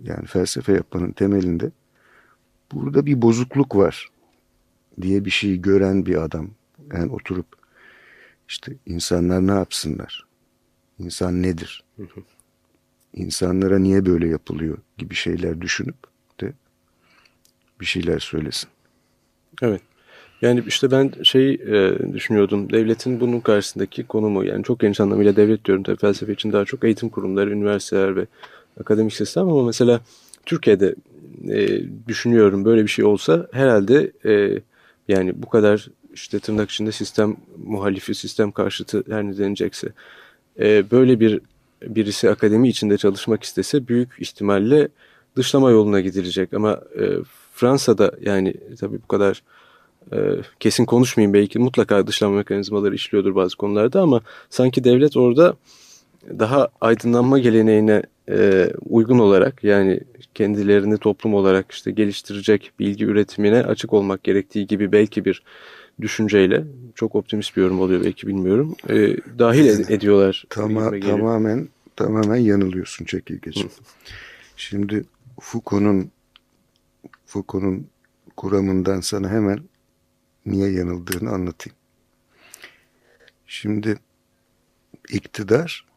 Yani 0.00 0.26
felsefe 0.26 0.72
yapmanın 0.72 1.12
temelinde 1.12 1.70
burada 2.72 3.07
bir 3.07 3.22
bozukluk 3.22 3.76
var 3.76 4.09
diye 5.02 5.24
bir 5.24 5.30
şeyi 5.30 5.62
gören 5.62 6.06
bir 6.06 6.22
adam. 6.22 6.50
Yani 6.92 7.12
oturup 7.12 7.46
işte 8.48 8.72
insanlar 8.86 9.46
ne 9.46 9.52
yapsınlar? 9.52 10.26
İnsan 10.98 11.42
nedir? 11.42 11.84
İnsanlara 13.14 13.78
niye 13.78 14.06
böyle 14.06 14.28
yapılıyor 14.28 14.78
gibi 14.98 15.14
şeyler 15.14 15.60
düşünüp 15.60 15.96
de 16.40 16.52
bir 17.80 17.86
şeyler 17.86 18.18
söylesin. 18.18 18.68
Evet. 19.62 19.80
Yani 20.42 20.62
işte 20.66 20.90
ben 20.90 21.12
şey 21.22 21.52
e, 21.52 21.98
düşünüyordum. 22.12 22.72
Devletin 22.72 23.20
bunun 23.20 23.40
karşısındaki 23.40 24.06
konumu 24.06 24.44
yani 24.44 24.64
çok 24.64 24.80
geniş 24.80 25.00
anlamıyla 25.00 25.36
devlet 25.36 25.64
diyorum 25.64 25.82
tabii 25.84 25.96
felsefe 25.96 26.32
için 26.32 26.52
daha 26.52 26.64
çok 26.64 26.84
eğitim 26.84 27.08
kurumları, 27.08 27.50
üniversiteler 27.50 28.16
ve 28.16 28.26
akademik 28.80 29.12
sistem 29.12 29.48
ama 29.48 29.62
mesela 29.62 30.00
Türkiye'de 30.46 30.94
e, 31.48 31.82
düşünüyorum 32.08 32.64
böyle 32.64 32.82
bir 32.82 32.88
şey 32.88 33.04
olsa 33.04 33.46
herhalde 33.52 34.12
e, 34.24 34.60
yani 35.10 35.42
bu 35.42 35.48
kadar 35.48 35.88
işte 36.14 36.38
tırnak 36.38 36.70
içinde 36.70 36.92
sistem 36.92 37.36
muhalifi, 37.64 38.14
sistem 38.14 38.52
karşıtı 38.52 39.04
her 39.10 39.24
ne 39.24 39.38
denecekse 39.38 39.88
e, 40.58 40.90
böyle 40.90 41.20
bir 41.20 41.40
birisi 41.82 42.30
akademi 42.30 42.68
içinde 42.68 42.96
çalışmak 42.96 43.42
istese 43.42 43.88
büyük 43.88 44.10
ihtimalle 44.18 44.88
dışlama 45.36 45.70
yoluna 45.70 46.00
gidilecek. 46.00 46.54
Ama 46.54 46.80
e, 47.00 47.04
Fransa'da 47.54 48.12
yani 48.20 48.54
tabii 48.80 49.02
bu 49.02 49.06
kadar 49.06 49.42
e, 50.12 50.18
kesin 50.60 50.84
konuşmayayım 50.84 51.34
belki 51.34 51.58
mutlaka 51.58 52.06
dışlama 52.06 52.36
mekanizmaları 52.36 52.94
işliyordur 52.94 53.34
bazı 53.34 53.56
konularda 53.56 54.00
ama 54.00 54.20
sanki 54.50 54.84
devlet 54.84 55.16
orada 55.16 55.56
daha 56.38 56.68
aydınlanma 56.80 57.38
geleneğine 57.38 58.02
e, 58.30 58.70
uygun 58.88 59.18
olarak 59.18 59.64
yani 59.64 60.00
kendilerini 60.34 60.98
toplum 60.98 61.34
olarak 61.34 61.72
işte 61.72 61.90
geliştirecek 61.90 62.72
bilgi 62.78 63.04
üretimine 63.04 63.62
açık 63.62 63.92
olmak 63.92 64.24
gerektiği 64.24 64.66
gibi 64.66 64.92
belki 64.92 65.24
bir 65.24 65.42
düşünceyle 66.00 66.64
çok 66.94 67.14
optimist 67.14 67.56
bir 67.56 67.62
yorum 67.62 67.80
oluyor 67.80 68.04
belki 68.04 68.26
bilmiyorum 68.26 68.76
e, 68.88 69.16
dahil 69.38 69.66
ed 69.66 69.88
ediyorlar. 69.88 70.44
Tama 70.50 71.00
tamamen 71.00 71.68
tamamen 71.96 72.36
yanılıyorsun 72.36 73.04
çekirgeciğim. 73.04 73.70
Şimdi 74.56 75.04
Foucault'un 75.40 76.10
Foucault'un 77.26 77.86
kuramından 78.36 79.00
sana 79.00 79.28
hemen 79.28 79.60
niye 80.46 80.70
yanıldığını 80.70 81.30
anlatayım. 81.30 81.76
Şimdi 83.46 83.98
iktidar 85.08 85.89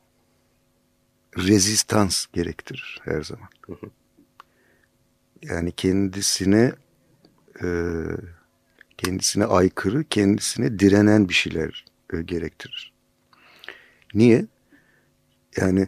rezistans 1.38 2.26
gerektirir 2.34 3.02
her 3.04 3.22
zaman. 3.22 3.48
Yani 5.42 5.72
kendisine 5.72 6.72
e, 7.64 7.68
kendisine 8.98 9.46
aykırı, 9.46 10.04
kendisine 10.04 10.80
direnen 10.80 11.30
bir 11.30 11.34
şeyler 11.34 11.86
e, 12.14 12.22
gerektirir. 12.22 12.94
Niye? 14.14 14.46
Yani 15.58 15.88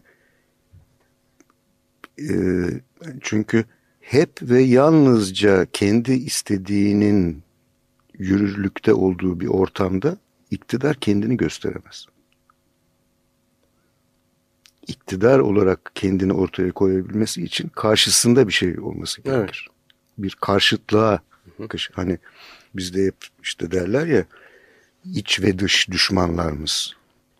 e, 2.20 2.30
çünkü 3.22 3.66
hep 4.00 4.42
ve 4.42 4.62
yalnızca 4.62 5.68
kendi 5.74 6.12
istediğinin 6.12 7.44
yürürlükte 8.14 8.94
olduğu 8.94 9.40
bir 9.40 9.48
ortamda 9.48 10.18
iktidar 10.52 10.96
kendini 10.96 11.38
gösteremez. 11.38 12.06
İktidar 14.88 15.40
olarak 15.40 15.92
kendini 15.96 16.34
ortaya 16.34 16.72
koyabilmesi 16.72 17.44
için 17.44 17.70
karşısında 17.70 18.48
bir 18.48 18.54
şey 18.54 18.80
olması 18.80 19.22
gerekir. 19.22 19.68
Evet. 19.70 19.76
Bir 20.18 20.38
karşıtlığa, 20.42 21.20
hani 21.94 22.18
bizde 22.76 23.06
hep 23.06 23.16
işte 23.44 23.72
derler 23.72 24.08
ya 24.08 24.26
iç 25.14 25.42
ve 25.42 25.60
dış 25.60 25.92
düşmanlarımız 25.92 26.96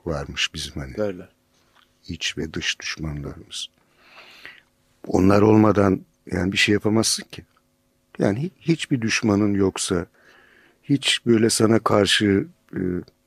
varmış 0.06 0.54
bizim 0.54 0.74
hani. 0.82 0.98
Derler. 0.98 1.30
İç 2.08 2.38
ve 2.38 2.54
dış 2.54 2.80
düşmanlarımız. 2.80 3.68
Onlar 5.08 5.42
olmadan 5.42 6.02
yani 6.32 6.52
bir 6.52 6.58
şey 6.58 6.74
yapamazsın 6.74 7.24
ki. 7.24 7.44
Yani 8.20 8.52
hiçbir 8.60 9.02
düşmanın 9.02 9.54
yoksa, 9.54 10.06
hiç 10.84 11.26
böyle 11.26 11.50
sana 11.50 11.80
karşı 11.80 12.48
e, 12.74 12.80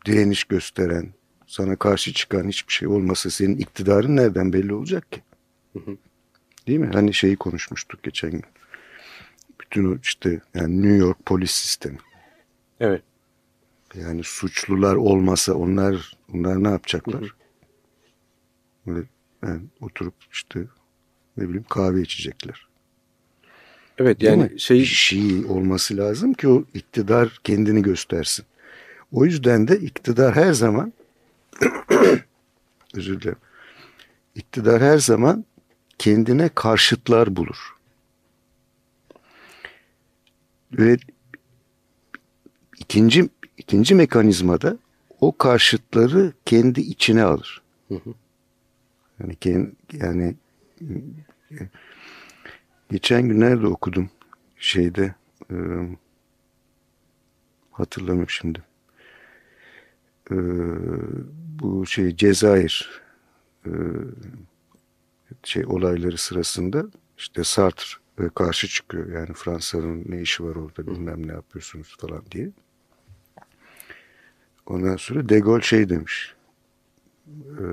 direniş 0.06 0.44
gösteren, 0.44 1.12
sana 1.48 1.76
karşı 1.76 2.12
çıkan 2.12 2.48
hiçbir 2.48 2.72
şey 2.72 2.88
olmasa 2.88 3.30
senin 3.30 3.56
iktidarın 3.56 4.16
nereden 4.16 4.52
belli 4.52 4.74
olacak 4.74 5.12
ki? 5.12 5.22
Değil 6.66 6.78
mi? 6.78 6.90
Hani 6.92 7.14
şeyi 7.14 7.36
konuşmuştuk 7.36 8.02
geçen 8.02 8.30
gün. 8.30 8.44
Bütün 9.60 9.92
o 9.92 9.98
işte 10.02 10.40
yani 10.54 10.82
New 10.82 10.96
York 10.96 11.26
polis 11.26 11.50
sistemi. 11.50 11.98
Evet. 12.80 13.02
Yani 13.94 14.20
suçlular 14.24 14.94
olmasa 14.94 15.54
onlar 15.54 16.16
onlar 16.34 16.64
ne 16.64 16.68
yapacaklar? 16.68 17.34
Böyle 18.86 19.06
yani 19.42 19.60
oturup 19.80 20.14
işte 20.32 20.60
ne 21.36 21.44
bileyim 21.44 21.66
kahve 21.68 22.02
içecekler. 22.02 22.68
Evet 23.98 24.22
yani 24.22 24.60
şey... 24.60 24.78
Bir 24.78 24.84
şey 24.84 25.44
olması 25.44 25.96
lazım 25.96 26.34
ki 26.34 26.48
o 26.48 26.64
iktidar 26.74 27.40
kendini 27.44 27.82
göstersin. 27.82 28.44
O 29.12 29.24
yüzden 29.24 29.68
de 29.68 29.80
iktidar 29.80 30.34
her 30.34 30.52
zaman 30.52 30.92
özür 32.94 33.20
dilerim. 33.20 33.38
İktidar 34.34 34.82
her 34.82 34.98
zaman 34.98 35.44
kendine 35.98 36.48
karşıtlar 36.48 37.36
bulur. 37.36 37.76
Ve 40.72 40.96
ikinci 42.78 43.28
ikinci 43.56 43.94
mekanizmada 43.94 44.78
o 45.20 45.36
karşıtları 45.38 46.32
kendi 46.46 46.80
içine 46.80 47.22
alır. 47.22 47.62
Hı 47.88 47.94
hı. 47.94 48.14
Yani 49.20 49.36
kendi, 49.36 49.72
yani 49.92 50.34
geçen 52.90 53.28
günlerde 53.28 53.66
okudum 53.66 54.10
şeyde 54.56 55.14
e, 55.50 55.56
hatırlamıyorum 57.72 58.30
şimdi. 58.30 58.62
E, 60.30 60.36
bu 61.60 61.86
şey 61.86 62.16
Cezayir 62.16 63.02
e, 63.66 63.70
şey 65.42 65.66
olayları 65.66 66.18
sırasında 66.18 66.86
işte 67.18 67.44
Sartre 67.44 67.98
e, 68.20 68.28
karşı 68.34 68.68
çıkıyor. 68.68 69.12
Yani 69.12 69.34
Fransa'nın 69.34 70.04
ne 70.08 70.20
işi 70.20 70.44
var 70.44 70.56
orada 70.56 70.86
bilmem 70.86 71.28
ne 71.28 71.32
yapıyorsunuz 71.32 71.96
falan 71.98 72.22
diye. 72.30 72.50
Ondan 74.66 74.96
sonra 74.96 75.28
De 75.28 75.40
Gaulle 75.40 75.62
şey 75.62 75.88
demiş. 75.88 76.34
E, 77.28 77.64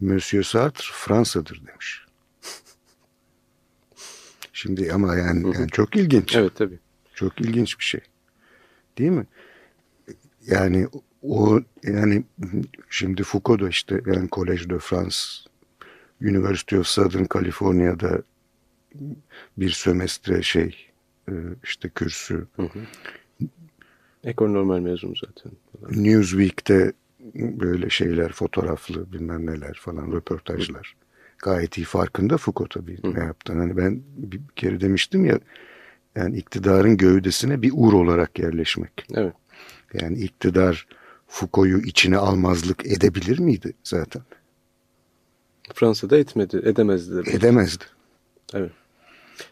Monsieur 0.00 0.44
Sartre 0.44 0.84
Fransa'dır 0.92 1.62
demiş. 1.66 2.06
Şimdi 4.52 4.92
ama 4.92 5.16
yani, 5.16 5.54
yani 5.54 5.70
çok 5.70 5.96
ilginç. 5.96 6.36
Evet 6.36 6.56
tabii. 6.56 6.78
Çok 7.14 7.40
ilginç 7.40 7.78
bir 7.78 7.84
şey. 7.84 8.00
Değil 8.98 9.10
mi? 9.10 9.26
Yani 10.46 10.88
o 11.22 11.60
yani 11.82 12.24
şimdi 12.90 13.22
Foucault 13.22 13.60
da 13.60 13.68
işte 13.68 14.00
yani 14.06 14.28
Collège 14.28 14.70
de 14.70 14.78
France 14.78 15.16
University 16.22 16.76
of 16.76 16.86
Southern 16.86 17.26
California'da 17.34 18.22
bir 19.58 19.70
sömestre 19.70 20.42
şey 20.42 20.76
e, 21.28 21.32
işte 21.64 21.88
kürsü. 21.88 22.46
Hı 22.56 22.62
hı. 22.62 22.78
Normal 24.40 24.80
mezunu 24.80 25.14
zaten. 25.16 25.52
Newsweek'te 25.90 26.92
böyle 27.34 27.90
şeyler 27.90 28.32
fotoğraflı 28.32 29.12
bilmem 29.12 29.46
neler 29.46 29.78
falan 29.80 30.12
röportajlar. 30.12 30.96
Hı. 30.98 31.02
Gayet 31.38 31.78
iyi 31.78 31.84
farkında 31.84 32.36
Foucault 32.36 32.70
tabii 32.70 33.02
Hı. 33.02 33.14
ne 33.14 33.24
yaptığını. 33.24 33.58
Hani 33.58 33.76
ben 33.76 34.02
bir 34.16 34.40
kere 34.56 34.80
demiştim 34.80 35.24
ya 35.24 35.38
yani 36.16 36.36
iktidarın 36.36 36.96
gövdesine 36.96 37.62
bir 37.62 37.72
ur 37.74 37.92
olarak 37.92 38.38
yerleşmek. 38.38 39.06
Evet. 39.14 39.34
Yani 39.94 40.18
iktidar 40.18 40.86
Foucault'u 41.32 41.86
içine 41.86 42.16
almazlık 42.16 42.86
edebilir 42.86 43.38
miydi 43.38 43.72
zaten? 43.84 44.22
Fransa'da 45.74 46.16
etmedi, 46.16 46.62
edemezdi. 46.64 47.12
Demek. 47.12 47.34
Edemezdi. 47.34 47.84
Evet. 48.54 48.70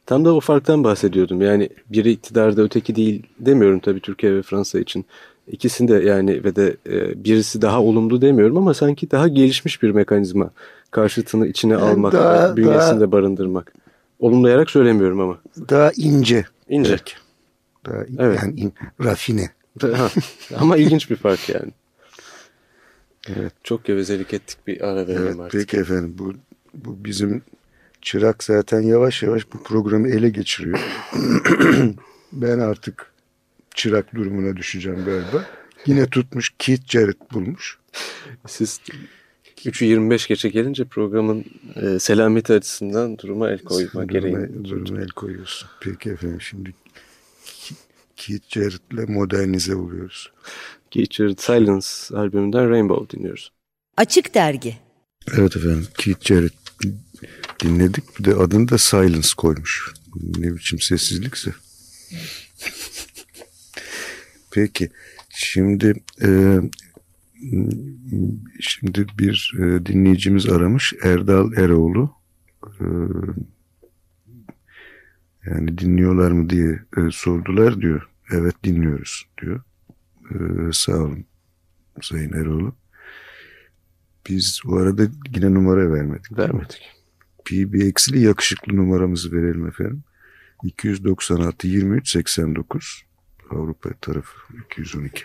Tam 0.07 0.25
da 0.25 0.35
o 0.35 0.41
farktan 0.41 0.85
bahsediyordum. 0.85 1.41
Yani 1.41 1.69
biri 1.89 2.11
iktidarda 2.11 2.63
öteki 2.63 2.97
değil 2.97 3.23
demiyorum 3.39 3.81
tabii 3.81 4.01
Türkiye 4.01 4.35
ve 4.35 4.43
Fransa 4.43 4.81
için. 4.81 5.05
İkisinde 5.47 5.95
yani 5.95 6.45
ve 6.45 6.57
de 6.57 6.77
e, 6.87 7.25
birisi 7.25 7.63
daha 7.63 7.83
olumlu 7.83 8.23
demiyorum 8.23 8.57
ama 8.57 8.75
sanki 8.75 9.11
daha 9.11 9.29
gelişmiş 9.29 9.83
bir 9.83 9.91
mekanizma. 9.91 10.51
Karşıtını 10.91 11.47
içine 11.47 11.73
yani 11.73 11.83
almak, 11.83 12.13
daha, 12.13 12.57
bünyesinde 12.57 13.01
daha, 13.01 13.13
barındırmak. 13.13 13.73
Olumlayarak 14.19 14.71
söylemiyorum 14.71 15.21
ama. 15.21 15.39
Daha 15.69 15.93
ince. 15.97 16.45
İnce. 16.69 16.91
Belki. 16.91 17.15
Daha 17.87 18.05
evet. 18.19 18.41
yani 18.43 18.61
in, 18.61 18.73
rafine. 19.05 19.51
Ama 20.57 20.77
ilginç 20.77 21.11
bir 21.11 21.17
fark 21.17 21.49
yani. 21.49 21.73
Evet. 23.29 23.53
Çok 23.65 23.85
gevezelik 23.85 24.35
ettik 24.35 24.59
bir 24.67 24.81
ara 24.81 25.09
verelim 25.09 25.27
evet, 25.27 25.41
artık. 25.41 25.61
Peki 25.61 25.77
efendim 25.77 26.15
bu, 26.19 26.35
bu 26.75 27.05
bizim 27.05 27.43
çırak 28.03 28.45
zaten 28.45 28.81
yavaş 28.81 29.23
yavaş 29.23 29.53
bu 29.53 29.63
programı 29.63 30.09
ele 30.09 30.31
geçiriyor. 30.31 30.81
ben 32.33 32.59
artık 32.59 33.13
çırak 33.75 34.15
durumuna 34.15 34.57
düşeceğim 34.57 35.05
galiba. 35.05 35.45
Yine 35.87 36.07
tutmuş 36.07 36.55
Keith 36.59 36.87
Jarrett 36.87 37.33
bulmuş. 37.33 37.79
Siz 38.47 38.81
3'ü 39.57 39.85
25 39.85 40.27
geçe 40.27 40.49
gelince 40.49 40.85
programın 40.85 41.45
e, 41.77 41.99
selameti 41.99 42.53
açısından 42.53 43.19
duruma 43.19 43.51
el 43.51 43.59
koyma 43.59 44.05
gereği. 44.05 44.65
Duruma 44.65 45.01
el 45.01 45.09
koyuyorsun. 45.09 45.69
Peki 45.81 46.11
efendim 46.11 46.41
şimdi 46.41 46.75
Keith 48.21 48.49
Jarrett'le 48.49 49.09
modernize 49.09 49.75
oluyoruz. 49.75 50.33
Keith 50.91 51.15
Jarrett 51.15 51.41
Silence 51.41 51.87
albümünden 52.13 52.71
Rainbow 52.71 53.19
dinliyoruz. 53.19 53.53
Açık 53.97 54.35
Dergi 54.35 54.77
Evet 55.33 55.57
efendim 55.57 55.87
Keith 55.99 56.27
Jarrett 56.27 56.53
dinledik. 57.63 58.19
Bir 58.19 58.25
de 58.25 58.35
adını 58.35 58.69
da 58.69 58.79
Silence 58.79 59.29
koymuş. 59.37 59.93
Ne 60.39 60.55
biçim 60.55 60.81
sessizlikse. 60.81 61.51
Peki 64.51 64.91
şimdi 65.29 65.95
e, 66.23 66.59
şimdi 68.61 69.07
bir 69.19 69.53
e, 69.59 69.87
dinleyicimiz 69.87 70.49
aramış 70.49 70.95
Erdal 71.03 71.53
Eroğlu 71.53 72.15
e, 72.65 72.85
yani 75.47 75.79
dinliyorlar 75.79 76.31
mı 76.31 76.51
diye 76.51 76.83
e, 76.97 77.01
sordular 77.13 77.81
diyor. 77.81 78.09
Evet 78.33 78.55
dinliyoruz 78.65 79.29
diyor. 79.43 79.61
E, 80.31 80.37
sağ 80.73 80.97
olun 80.97 81.25
Sayın 82.03 82.33
Eroğlu. 82.33 82.75
Biz 84.29 84.61
bu 84.65 84.77
arada 84.77 85.03
yine 85.35 85.55
numara 85.55 85.93
vermedik. 85.93 86.39
Vermedik. 86.39 86.91
PBX'li 87.45 88.21
yakışıklı 88.21 88.77
numaramızı 88.77 89.33
verelim 89.33 89.67
efendim. 89.67 90.03
296 90.65 91.67
23 91.67 92.11
89 92.11 93.05
Avrupa 93.51 93.91
tarafı 94.01 94.39
212. 94.65 95.25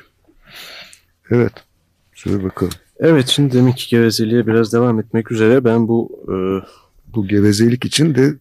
Evet. 1.30 1.54
Söyle 2.14 2.44
bakalım. 2.44 2.74
Evet 3.00 3.28
şimdi 3.28 3.54
deminki 3.54 3.90
gevezeliğe 3.90 4.48
biraz 4.48 4.74
devam 4.74 5.00
etmek 5.00 5.32
üzere 5.32 5.64
ben 5.64 5.88
bu... 5.88 6.26
E... 6.28 6.36
Bu 7.08 7.28
gevezelik 7.28 7.86
için 7.86 8.16
de 8.16 8.34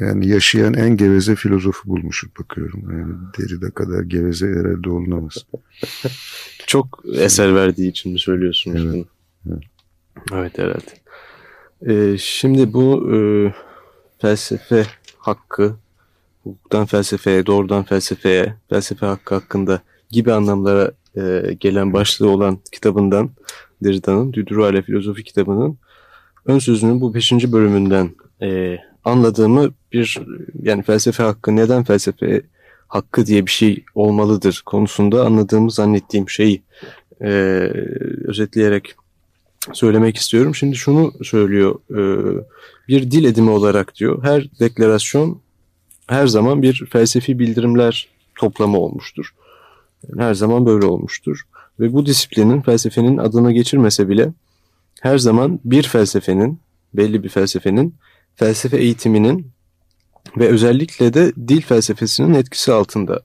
yani 0.00 0.28
yaşayan 0.28 0.74
en 0.74 0.96
geveze 0.96 1.34
filozofu 1.34 1.88
bulmuşum 1.88 2.30
bakıyorum. 2.40 2.82
Yani 2.90 3.14
Derrida 3.38 3.70
kadar 3.70 4.02
geveze 4.02 4.46
herhalde 4.46 4.90
olunamaz. 4.90 5.34
Çok 6.66 7.02
eser 7.14 7.54
verdiği 7.54 7.90
için 7.90 8.12
mi 8.12 8.18
söylüyorsunuz 8.18 8.84
Evet. 8.84 8.94
bunu? 8.94 9.06
Evet. 9.54 9.62
Evet 10.32 10.58
herhalde. 10.58 10.92
Ee, 11.86 12.18
şimdi 12.18 12.72
bu 12.72 13.14
e, 13.14 13.18
felsefe 14.18 14.86
hakkı, 15.18 15.76
hukuktan 16.42 16.86
felsefeye, 16.86 17.46
doğrudan 17.46 17.82
felsefeye, 17.82 18.54
felsefe 18.68 19.06
hakkı 19.06 19.34
hakkında 19.34 19.82
gibi 20.10 20.32
anlamlara 20.32 20.92
e, 21.16 21.54
gelen 21.60 21.92
başlığı 21.92 22.28
olan 22.30 22.58
kitabından 22.72 23.30
Derrida'nın 23.84 24.32
Düdürale 24.32 24.82
Filozofi 24.82 25.24
kitabının 25.24 25.78
ön 26.46 26.58
sözünün 26.58 27.00
bu 27.00 27.14
5. 27.14 27.32
bölümünden 27.32 28.10
e, 28.42 28.78
anladığımı 29.04 29.70
bir 29.92 30.20
yani 30.62 30.82
felsefe 30.82 31.22
hakkı 31.22 31.56
neden 31.56 31.84
felsefe 31.84 32.42
hakkı 32.88 33.26
diye 33.26 33.46
bir 33.46 33.50
şey 33.50 33.84
olmalıdır 33.94 34.62
konusunda 34.66 35.26
anladığımı 35.26 35.70
zannettiğim 35.70 36.28
şeyi 36.28 36.62
e, 37.20 37.28
özetleyerek 38.24 38.94
söylemek 39.72 40.16
istiyorum. 40.16 40.54
Şimdi 40.54 40.76
şunu 40.76 41.12
söylüyor 41.24 41.74
e, 41.90 42.02
bir 42.88 43.10
dil 43.10 43.24
edimi 43.24 43.50
olarak 43.50 43.94
diyor 43.94 44.24
her 44.24 44.50
deklarasyon 44.60 45.40
her 46.06 46.26
zaman 46.26 46.62
bir 46.62 46.86
felsefi 46.90 47.38
bildirimler 47.38 48.08
toplamı 48.34 48.78
olmuştur. 48.78 49.34
Her 50.18 50.34
zaman 50.34 50.66
böyle 50.66 50.86
olmuştur. 50.86 51.42
Ve 51.80 51.92
bu 51.92 52.06
disiplinin 52.06 52.60
felsefenin 52.60 53.18
adını 53.18 53.52
geçirmese 53.52 54.08
bile 54.08 54.32
her 55.00 55.18
zaman 55.18 55.60
bir 55.64 55.82
felsefenin, 55.82 56.60
belli 56.94 57.24
bir 57.24 57.28
felsefenin 57.28 57.94
felsefe 58.36 58.76
eğitiminin 58.76 59.52
ve 60.36 60.48
özellikle 60.48 61.14
de 61.14 61.32
dil 61.48 61.60
felsefesinin 61.60 62.34
etkisi 62.34 62.72
altında 62.72 63.22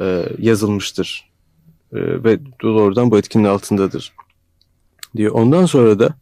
e, 0.00 0.26
yazılmıştır. 0.38 1.30
E, 1.92 2.24
ve 2.24 2.38
doğrudan 2.62 3.10
bu 3.10 3.18
etkinin 3.18 3.44
altındadır 3.44 4.12
diyor. 5.16 5.32
Ondan 5.32 5.66
sonra 5.66 5.98
da 5.98 6.14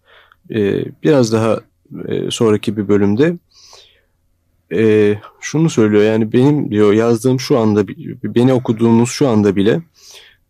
e, 0.50 0.84
biraz 1.02 1.32
daha 1.32 1.60
e, 2.08 2.30
sonraki 2.30 2.76
bir 2.76 2.88
bölümde 2.88 3.36
e, 4.72 5.14
şunu 5.40 5.70
söylüyor 5.70 6.02
yani 6.02 6.32
benim 6.32 6.70
diyor 6.70 6.92
yazdığım 6.92 7.40
şu 7.40 7.58
anda 7.58 7.88
beni 8.24 8.52
okuduğunuz 8.52 9.10
şu 9.10 9.28
anda 9.28 9.56
bile 9.56 9.82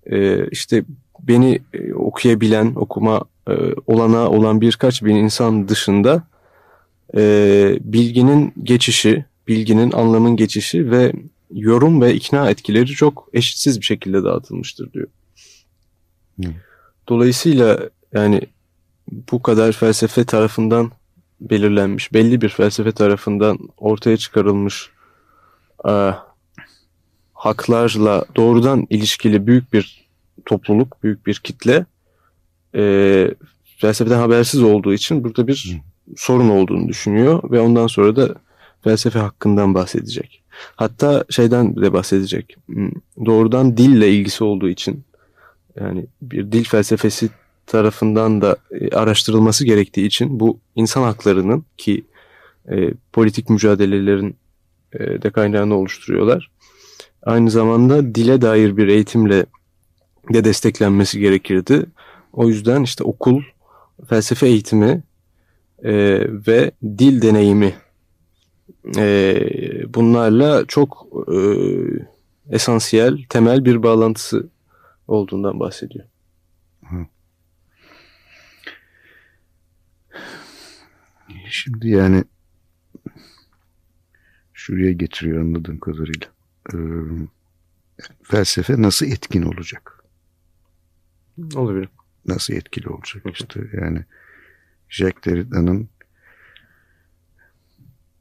e, 0.07 0.49
işte 0.49 0.85
beni 1.21 1.61
e, 1.73 1.95
okuyabilen 1.95 2.73
okuma 2.77 3.25
e, 3.49 3.55
olanağı 3.87 4.29
olan 4.29 4.61
birkaç 4.61 5.05
bin 5.05 5.17
insan 5.17 5.69
dışında 5.69 6.23
e, 7.17 7.77
bilginin 7.81 8.53
geçişi 8.63 9.25
bilginin 9.49 9.93
anlamın 9.93 10.37
geçişi 10.37 10.91
ve 10.91 11.13
yorum 11.55 12.01
ve 12.01 12.15
ikna 12.15 12.51
etkileri 12.51 12.87
çok 12.87 13.29
eşitsiz 13.33 13.81
bir 13.81 13.87
şekilde 13.87 14.25
dağıtılmıştır 14.25 14.93
diyor. 14.93 15.09
Hı. 16.43 16.49
Dolayısıyla 17.09 17.91
yani 18.13 18.41
bu 19.33 19.43
kadar 19.43 19.73
felsefe 19.73 20.25
tarafından 20.25 20.91
belirlenmiş, 21.41 22.13
belli 22.13 22.41
bir 22.41 22.49
felsefe 22.49 22.93
tarafından 22.93 23.59
ortaya 23.77 24.17
çıkarılmış 24.17 24.91
e, 25.89 26.11
haklarla 27.33 28.25
doğrudan 28.37 28.87
ilişkili 28.91 29.47
büyük 29.47 29.73
bir 29.73 30.05
topluluk, 30.47 31.03
büyük 31.03 31.27
bir 31.27 31.35
kitle 31.35 31.87
e, 32.75 33.35
felsefeden 33.79 34.19
habersiz 34.19 34.63
olduğu 34.63 34.95
için 34.95 35.25
burada 35.25 35.47
bir 35.47 35.81
sorun 36.17 36.49
olduğunu 36.49 36.89
düşünüyor 36.89 37.51
ve 37.51 37.61
ondan 37.61 37.87
sonra 37.87 38.17
da 38.17 38.35
felsefe 38.85 39.19
hakkından 39.19 39.75
bahsedecek. 39.75 40.43
Hatta 40.77 41.25
şeyden 41.31 41.77
de 41.77 41.93
bahsedecek. 41.93 42.57
Hmm, 42.67 42.91
Doğrudan 43.27 43.77
dille 43.77 44.11
ilgisi 44.11 44.45
olduğu 44.45 44.69
için 44.69 45.05
yani 45.81 46.07
bir 46.23 46.53
dil 46.53 46.65
felsefesi 46.65 47.29
tarafından 47.67 48.41
da 48.41 48.57
e, 48.71 48.91
araştırılması 48.91 49.65
gerektiği 49.65 50.07
için 50.07 50.41
bu 50.41 50.59
insan 50.75 51.03
haklarının 51.03 51.65
ki 51.77 52.05
e, 52.71 52.91
politik 53.13 53.51
mücadelelerin 53.51 54.37
e, 54.93 55.23
de 55.23 55.31
kaynağını 55.31 55.75
oluşturuyorlar. 55.75 56.51
Aynı 57.23 57.51
zamanda 57.51 58.15
dile 58.15 58.41
dair 58.43 58.77
bir 58.77 58.89
eğitimle 58.89 59.47
de 60.33 60.45
desteklenmesi 60.45 61.21
gerekirdi. 61.21 61.87
O 62.33 62.49
yüzden 62.49 62.83
işte 62.83 63.05
okul, 63.05 63.43
felsefe 64.09 64.47
eğitimi 64.47 65.03
e, 65.85 65.93
ve 66.47 66.71
dil 66.83 67.23
deneyimi 67.23 67.75
e, 68.97 69.37
bunlarla 69.95 70.67
çok 70.67 71.07
e, 71.35 71.39
esansiyel, 72.51 73.19
temel 73.29 73.65
bir 73.65 73.83
bağlantısı 73.83 74.49
olduğundan 75.09 75.61
bahsediyor. 75.61 76.05
Şimdi 81.49 81.89
yani 81.89 82.25
şuraya 84.53 84.93
getiriyor 84.93 85.41
anladığım 85.41 85.79
kadarıyla. 85.79 86.27
Ee, 86.75 86.77
felsefe 88.23 88.83
nasıl 88.83 89.07
etkin 89.07 89.43
olacak? 89.43 90.05
Olabilir. 91.55 91.89
Nasıl 92.27 92.55
etkili 92.55 92.89
olacak 92.89 93.23
işte 93.33 93.61
yani 93.81 94.05
Jacques 94.95 95.25
Derrida'nın 95.25 95.89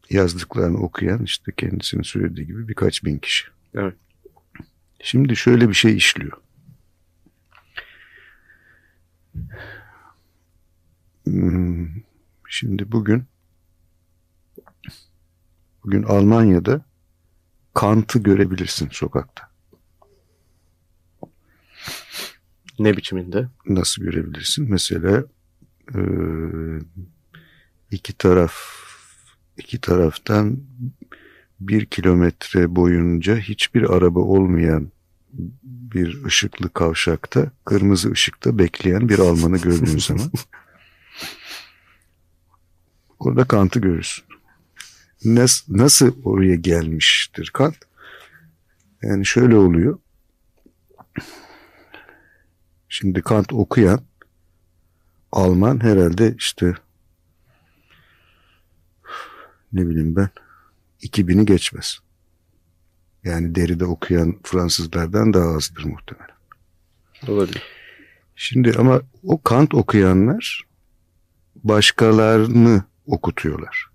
yazdıklarını 0.09 0.77
okuyan 0.77 1.23
işte 1.23 1.51
kendisinin 1.57 2.01
söylediği 2.01 2.47
gibi 2.47 2.67
birkaç 2.67 3.03
bin 3.03 3.17
kişi. 3.17 3.47
Evet. 3.75 3.95
Şimdi 5.03 5.35
şöyle 5.35 5.69
bir 5.69 5.73
şey 5.73 5.97
işliyor. 5.97 6.37
Hmm, 11.23 11.87
Şimdi 12.49 12.91
bugün 12.91 13.23
bugün 15.83 16.03
Almanya'da 16.03 16.85
Kant'ı 17.73 18.19
görebilirsin 18.19 18.89
sokakta. 18.91 19.51
Ne 22.79 22.97
biçiminde? 22.97 23.47
Nasıl 23.65 24.01
görebilirsin? 24.03 24.71
Mesela 24.71 25.23
e, 25.95 26.01
iki 27.91 28.13
taraf 28.13 28.53
iki 29.57 29.81
taraftan 29.81 30.59
bir 31.59 31.85
kilometre 31.85 32.75
boyunca 32.75 33.37
hiçbir 33.37 33.95
araba 33.95 34.19
olmayan 34.19 34.91
bir 35.63 36.23
ışıklı 36.25 36.69
kavşakta 36.69 37.51
kırmızı 37.65 38.11
ışıkta 38.11 38.57
bekleyen 38.57 39.09
bir 39.09 39.19
Almanı 39.19 39.57
gördüğün 39.57 39.97
zaman 39.97 40.31
orada 43.19 43.43
Kant'ı 43.43 43.79
görürsün. 43.79 44.25
Nasıl, 45.25 45.77
nasıl 45.77 46.23
oraya 46.23 46.55
gelmiştir 46.55 47.49
Kant? 47.53 47.75
Yani 49.01 49.25
şöyle 49.25 49.55
oluyor. 49.55 49.99
Şimdi 52.89 53.21
Kant 53.21 53.53
okuyan 53.53 54.01
Alman 55.33 55.83
herhalde 55.83 56.35
işte 56.37 56.73
ne 59.73 59.87
bileyim 59.87 60.15
ben 60.15 60.29
2000'i 61.01 61.45
geçmez. 61.45 61.99
Yani 63.23 63.55
deride 63.55 63.85
okuyan 63.85 64.39
Fransızlardan 64.43 65.33
daha 65.33 65.55
azdır 65.55 65.83
muhtemelen. 65.85 66.35
Olabilir. 67.27 67.63
Şimdi 68.35 68.73
ama 68.77 69.01
o 69.23 69.41
Kant 69.41 69.73
okuyanlar 69.73 70.67
başkalarını 71.55 72.83
okutuyorlar. 73.05 73.89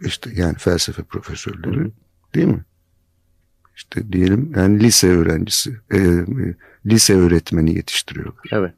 İşte 0.00 0.30
yani 0.34 0.58
felsefe 0.58 1.02
profesörleri 1.02 1.80
Hı 1.80 1.92
değil 2.34 2.46
mi? 2.46 2.64
İşte 3.76 4.12
diyelim 4.12 4.52
yani 4.56 4.80
lise 4.80 5.08
öğrencisi, 5.08 5.80
e, 5.90 5.98
e, 5.98 6.54
lise 6.86 7.14
öğretmeni 7.14 7.74
yetiştiriyorlar. 7.74 8.50
Evet. 8.52 8.74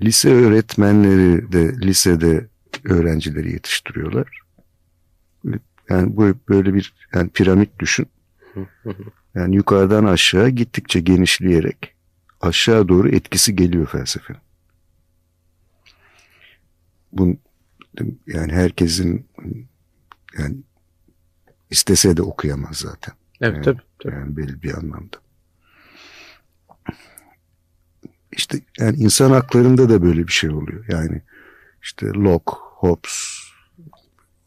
Lise 0.00 0.30
öğretmenleri 0.34 1.52
de 1.52 1.72
lisede 1.80 2.48
öğrencileri 2.84 3.52
yetiştiriyorlar. 3.52 4.40
Yani 5.88 6.16
bu 6.16 6.34
böyle 6.48 6.74
bir 6.74 6.94
yani 7.14 7.30
piramit 7.30 7.78
düşün. 7.78 8.06
Yani 9.34 9.56
yukarıdan 9.56 10.04
aşağı 10.04 10.48
gittikçe 10.48 11.00
genişleyerek 11.00 11.94
aşağı 12.40 12.88
doğru 12.88 13.08
etkisi 13.08 13.56
geliyor 13.56 13.86
felsefenin. 13.86 14.40
Bu 17.12 17.36
yani 18.26 18.52
herkesin 18.52 19.26
yani 20.38 20.56
istese 21.70 22.16
de 22.16 22.22
okuyamaz 22.22 22.76
zaten. 22.76 23.14
Evet 23.40 23.54
Yani- 23.54 23.64
tabii. 23.64 23.82
tabii. 23.98 24.14
Yani 24.14 24.36
belli 24.36 24.62
bir 24.62 24.74
anlamda. 24.74 25.16
İşte 28.36 28.60
yani 28.78 28.96
insan 28.96 29.30
haklarında 29.30 29.88
da 29.88 30.02
böyle 30.02 30.26
bir 30.26 30.32
şey 30.32 30.50
oluyor. 30.50 30.84
Yani 30.88 31.22
işte 31.82 32.06
Locke, 32.06 32.52
Hobbes, 32.56 33.38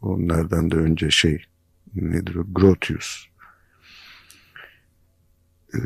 onlardan 0.00 0.70
da 0.70 0.76
önce 0.76 1.10
şey 1.10 1.46
nedir 1.94 2.34
o 2.34 2.44
Grotius. 2.52 3.26
Ee, 5.74 5.78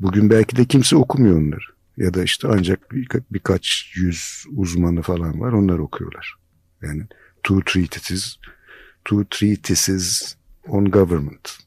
bugün 0.00 0.30
belki 0.30 0.56
de 0.56 0.64
kimse 0.64 0.96
okumuyor 0.96 1.36
onları. 1.36 1.64
Ya 1.96 2.14
da 2.14 2.22
işte 2.22 2.48
ancak 2.50 2.92
birka, 2.92 3.20
birkaç 3.30 3.92
yüz 3.96 4.44
uzmanı 4.56 5.02
falan 5.02 5.40
var 5.40 5.52
onlar 5.52 5.78
okuyorlar. 5.78 6.34
Yani 6.82 7.02
two 7.42 7.60
treatises, 7.64 8.36
two 9.04 9.24
treatises 9.30 10.36
on 10.68 10.84
government. 10.84 11.58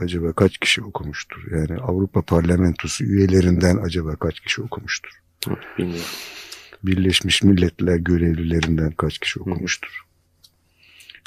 Acaba 0.00 0.32
kaç 0.32 0.58
kişi 0.58 0.82
okumuştur? 0.82 1.52
Yani 1.52 1.80
Avrupa 1.80 2.22
Parlamentosu 2.22 3.04
üyelerinden 3.04 3.76
acaba 3.76 4.16
kaç 4.16 4.40
kişi 4.40 4.62
okumuştur? 4.62 5.10
Bilmiyorum. 5.78 6.06
Birleşmiş 6.82 7.42
Milletler 7.42 7.96
görevlilerinden 7.96 8.90
kaç 8.90 9.18
kişi 9.18 9.40
okumuştur? 9.40 10.04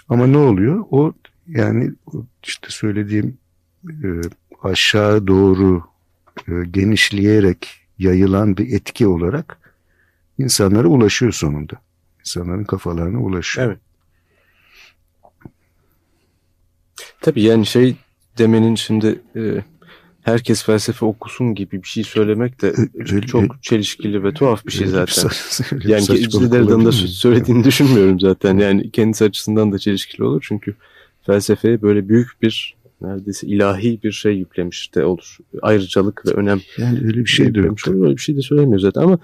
Ama 0.09 0.27
ne 0.27 0.37
oluyor? 0.37 0.85
O 0.91 1.13
yani 1.47 1.91
işte 2.43 2.67
söylediğim 2.69 3.37
e, 3.89 4.07
aşağı 4.63 5.27
doğru 5.27 5.83
e, 6.47 6.51
genişleyerek 6.71 7.67
yayılan 7.99 8.57
bir 8.57 8.73
etki 8.73 9.07
olarak 9.07 9.73
insanlara 10.37 10.87
ulaşıyor 10.87 11.31
sonunda. 11.31 11.73
İnsanların 12.19 12.63
kafalarına 12.63 13.19
ulaşıyor. 13.19 13.67
Evet. 13.67 13.79
Tabii 17.21 17.41
yani 17.41 17.65
şey 17.65 17.95
demenin 18.37 18.75
şimdi 18.75 19.21
e, 19.35 19.63
herkes 20.21 20.63
felsefe 20.63 21.05
okusun 21.05 21.55
gibi 21.55 21.83
bir 21.83 21.87
şey 21.87 22.03
söylemek 22.03 22.61
de 22.61 22.73
öyle, 22.95 23.21
çok 23.21 23.41
öyle, 23.41 23.53
çelişkili 23.61 24.23
ve 24.23 24.33
tuhaf 24.33 24.65
bir 24.65 24.71
şey 24.71 24.87
zaten. 24.87 25.29
Bir 25.71 25.89
yani 25.89 26.03
Cidder'dan 26.29 26.85
da 26.85 26.91
söylediğini 26.91 27.63
düşünmüyorum 27.63 28.19
zaten. 28.19 28.57
Yani 28.57 28.91
kendisi 28.91 29.23
açısından 29.23 29.71
da 29.71 29.79
çelişkili 29.79 30.23
olur. 30.23 30.45
Çünkü 30.47 30.75
felsefeye 31.25 31.81
böyle 31.81 32.09
büyük 32.09 32.41
bir 32.41 32.79
neredeyse 33.01 33.47
ilahi 33.47 34.03
bir 34.03 34.11
şey 34.11 34.33
yüklemiş 34.33 34.95
de 34.95 35.05
olur. 35.05 35.37
Ayrıcalık 35.61 36.25
ve 36.25 36.31
önem. 36.31 36.61
Yani 36.77 36.99
öyle 37.05 37.19
bir 37.19 37.25
şey 37.25 37.55
de 37.55 37.59
yok. 37.59 37.87
Öyle 37.87 38.15
bir 38.15 38.21
şey 38.21 38.37
de 38.37 38.41
söylemiyor 38.41 38.79
zaten 38.79 39.01
ama 39.01 39.17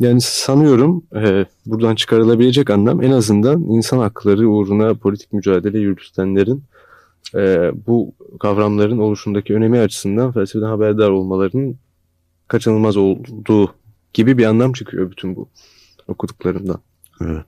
yani 0.00 0.20
sanıyorum 0.20 1.02
e, 1.16 1.46
buradan 1.66 1.94
çıkarılabilecek 1.94 2.70
anlam 2.70 3.02
en 3.02 3.10
azından 3.10 3.62
insan 3.62 3.98
hakları 3.98 4.48
uğruna 4.48 4.94
politik 4.94 5.32
mücadele 5.32 5.78
yürütenlerin 5.78 6.62
e, 7.34 7.70
bu 7.86 8.14
kavramların 8.40 8.98
oluşundaki 8.98 9.54
önemi 9.54 9.78
açısından 9.78 10.32
felsefeden 10.32 10.68
haberdar 10.68 11.10
olmalarının 11.10 11.78
kaçınılmaz 12.48 12.96
olduğu 12.96 13.74
gibi 14.12 14.38
bir 14.38 14.44
anlam 14.44 14.72
çıkıyor 14.72 15.10
bütün 15.10 15.36
bu 15.36 15.48
okuduklarımdan. 16.08 16.80
Evet. 17.20 17.44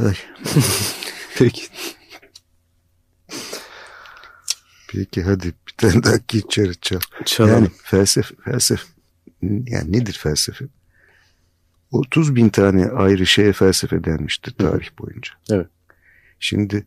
Peki. 1.38 1.62
Peki 4.92 5.22
hadi 5.22 5.46
bir 5.68 5.72
tane 5.76 6.02
daha 6.02 6.16
geçer 6.28 6.74
çal. 6.80 7.00
Çalalım. 7.24 7.54
Yani 7.54 7.68
felsefe, 7.82 8.34
felsefe 8.44 8.84
yani 9.42 9.92
nedir 9.92 10.18
felsefe? 10.22 10.64
30 11.92 12.36
bin 12.36 12.48
tane 12.48 12.86
ayrı 12.86 13.26
şeye 13.26 13.52
felsefe 13.52 14.04
denmiştir 14.04 14.52
tarih 14.52 14.88
boyunca. 14.98 15.30
Evet. 15.50 15.66
Şimdi 16.40 16.86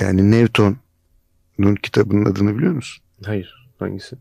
yani 0.00 0.30
Newton'un 0.30 1.74
kitabının 1.74 2.24
adını 2.24 2.56
biliyor 2.56 2.72
musun? 2.72 3.04
Hayır. 3.24 3.70
Hangisi? 3.78 4.16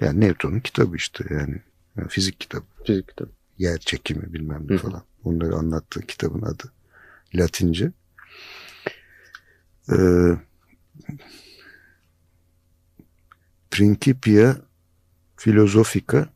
Yani 0.00 0.20
Newton'un 0.20 0.60
kitabı 0.60 0.96
işte 0.96 1.24
yani. 1.30 1.62
yani 1.96 2.08
fizik 2.08 2.40
kitabı. 2.40 2.64
Fizik 2.86 3.08
kitabı. 3.08 3.30
Yer 3.58 3.78
çekimi 3.78 4.32
bilmem 4.32 4.66
ne 4.68 4.78
falan. 4.78 5.02
Onları 5.24 5.54
anlattığı 5.54 6.00
kitabın 6.00 6.42
adı. 6.42 6.72
Latince. 7.34 7.92
Ee, 9.92 10.36
Principia 13.70 14.56
Philosophica 15.36 16.31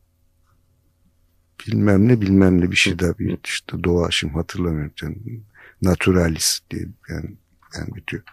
bilmem 1.67 2.07
ne 2.07 2.21
bilmem 2.21 2.61
ne 2.61 2.71
bir 2.71 2.75
şey 2.75 2.99
daha 2.99 3.19
bir 3.19 3.37
işte 3.43 3.83
doğa 3.83 4.11
şimdi 4.11 4.33
hatırlamıyorum. 4.33 4.93
Yani, 5.01 5.41
naturalis 5.81 6.59
diye 6.71 6.87
yani, 7.09 7.37
yani 7.77 7.95
bitiyor. 7.95 8.23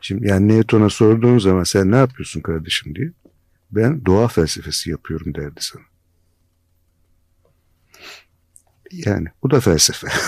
Şimdi 0.00 0.28
yani 0.28 0.48
Newton'a 0.48 0.90
sorduğun 0.90 1.38
zaman 1.38 1.64
sen 1.64 1.90
ne 1.90 1.96
yapıyorsun 1.96 2.40
kardeşim 2.40 2.94
diye. 2.94 3.12
Ben 3.70 4.04
doğa 4.04 4.28
felsefesi 4.28 4.90
yapıyorum 4.90 5.34
derdi 5.34 5.60
sana. 5.60 5.82
Yani 8.92 9.28
bu 9.42 9.50
da 9.50 9.60
felsefe. 9.60 10.08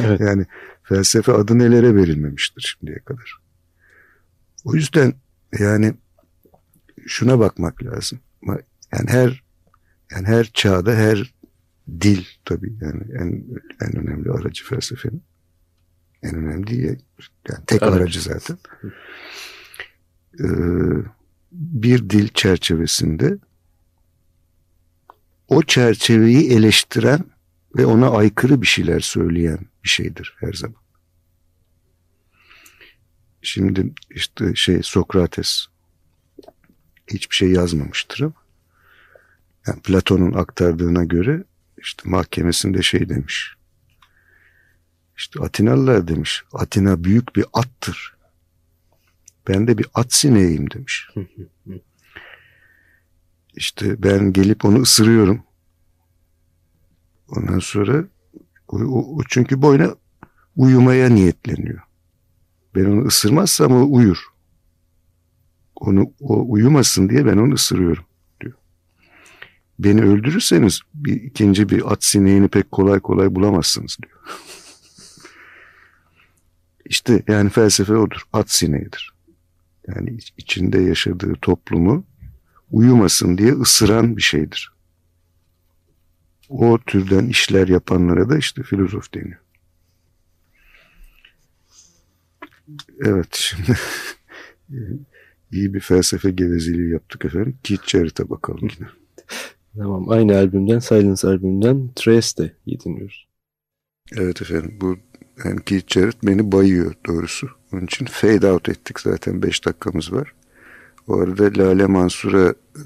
Evet. 0.00 0.20
yani 0.20 0.46
felsefe 0.82 1.32
adı 1.32 1.58
nelere 1.58 1.94
verilmemiştir 1.94 2.76
şimdiye 2.78 2.98
kadar. 2.98 3.36
O 4.64 4.74
yüzden 4.74 5.14
yani 5.58 5.94
şuna 7.06 7.38
bakmak 7.38 7.84
lazım. 7.84 8.20
Yani 8.92 9.10
her 9.10 9.44
yani 10.10 10.26
her 10.26 10.44
çağda 10.44 10.94
her 10.94 11.34
dil 12.00 12.24
tabii 12.44 12.78
yani 12.80 13.02
en, 13.12 13.44
en 13.80 13.96
önemli 13.96 14.30
aracı 14.30 14.64
felsefenin. 14.64 15.22
En 16.22 16.34
önemli 16.34 16.66
değil. 16.66 16.98
Yani 17.48 17.64
tek 17.66 17.82
evet. 17.82 17.92
aracı 17.92 18.20
zaten. 18.20 18.58
Ee, 20.40 20.44
bir 21.52 22.10
dil 22.10 22.28
çerçevesinde 22.28 23.38
o 25.48 25.62
çerçeveyi 25.62 26.52
eleştiren 26.52 27.24
ve 27.76 27.86
ona 27.86 28.10
aykırı 28.10 28.62
bir 28.62 28.66
şeyler 28.66 29.00
söyleyen 29.00 29.58
bir 29.84 29.88
şeydir 29.88 30.36
her 30.38 30.52
zaman. 30.52 30.82
Şimdi 33.42 33.92
işte 34.10 34.54
şey 34.54 34.82
Sokrates 34.82 35.66
hiçbir 37.06 37.34
şey 37.34 37.52
yazmamıştır 37.52 38.20
ama 38.20 38.34
yani 39.66 39.80
Platon'un 39.80 40.32
aktardığına 40.32 41.04
göre 41.04 41.44
işte 41.82 42.08
mahkemesinde 42.10 42.82
şey 42.82 43.08
demiş. 43.08 43.54
İşte 45.16 45.40
Atinalılar 45.40 46.08
demiş. 46.08 46.44
Atina 46.52 47.04
büyük 47.04 47.36
bir 47.36 47.44
attır. 47.52 48.16
Ben 49.48 49.66
de 49.66 49.78
bir 49.78 49.86
at 49.94 50.12
sineğiyim 50.12 50.70
demiş. 50.70 51.10
İşte 53.54 54.02
ben 54.02 54.32
gelip 54.32 54.64
onu 54.64 54.80
ısırıyorum. 54.80 55.42
Ondan 57.28 57.58
sonra 57.58 58.04
o, 58.68 58.78
o, 59.16 59.20
çünkü 59.28 59.62
boyuna 59.62 59.94
uyumaya 60.56 61.08
niyetleniyor. 61.08 61.80
Ben 62.74 62.84
onu 62.84 63.04
ısırmazsam 63.06 63.72
o 63.72 63.96
uyur. 63.96 64.18
Onu 65.76 66.12
o 66.20 66.52
uyumasın 66.52 67.08
diye 67.08 67.26
ben 67.26 67.36
onu 67.36 67.54
ısırıyorum. 67.54 68.04
Beni 69.78 70.02
öldürürseniz 70.02 70.80
bir 70.94 71.22
ikinci 71.22 71.68
bir 71.68 71.92
at 71.92 72.04
sineğini 72.04 72.48
pek 72.48 72.72
kolay 72.72 73.00
kolay 73.00 73.34
bulamazsınız 73.34 73.96
diyor. 74.02 74.18
İşte 76.84 77.22
yani 77.28 77.50
felsefe 77.50 77.96
odur. 77.96 78.22
At 78.32 78.50
sineğidir. 78.50 79.12
Yani 79.88 80.18
içinde 80.36 80.78
yaşadığı 80.78 81.34
toplumu 81.42 82.04
uyumasın 82.70 83.38
diye 83.38 83.52
ısıran 83.52 84.16
bir 84.16 84.22
şeydir 84.22 84.78
o 86.48 86.78
türden 86.86 87.26
işler 87.26 87.68
yapanlara 87.68 88.30
da 88.30 88.38
işte 88.38 88.62
filozof 88.62 89.14
deniyor. 89.14 89.38
Evet 93.00 93.34
şimdi 93.34 93.78
iyi 95.52 95.74
bir 95.74 95.80
felsefe 95.80 96.30
gevezeliği 96.30 96.90
yaptık 96.90 97.24
efendim. 97.24 97.58
Jarrett'a 97.86 98.30
bakalım 98.30 98.68
yine. 98.78 98.88
Tamam 99.78 100.10
aynı 100.10 100.36
albümden 100.36 100.78
Silence 100.78 101.28
albümünden 101.28 101.90
Trieste'yi 101.96 102.80
dinliyoruz. 102.80 103.26
Evet 104.12 104.42
efendim 104.42 104.78
bu 104.80 104.96
yani 105.44 105.64
Keith 105.66 105.94
Jarrett 105.94 106.22
beni 106.22 106.52
bayıyor 106.52 106.94
doğrusu. 107.06 107.48
Onun 107.72 107.84
için 107.84 108.06
fade 108.06 108.52
out 108.52 108.68
ettik 108.68 109.00
zaten 109.00 109.42
5 109.42 109.64
dakikamız 109.64 110.12
var. 110.12 110.32
O 111.08 111.20
arada 111.20 111.44
Lale 111.58 111.86
Mansur'a 111.86 112.54
e, 112.76 112.84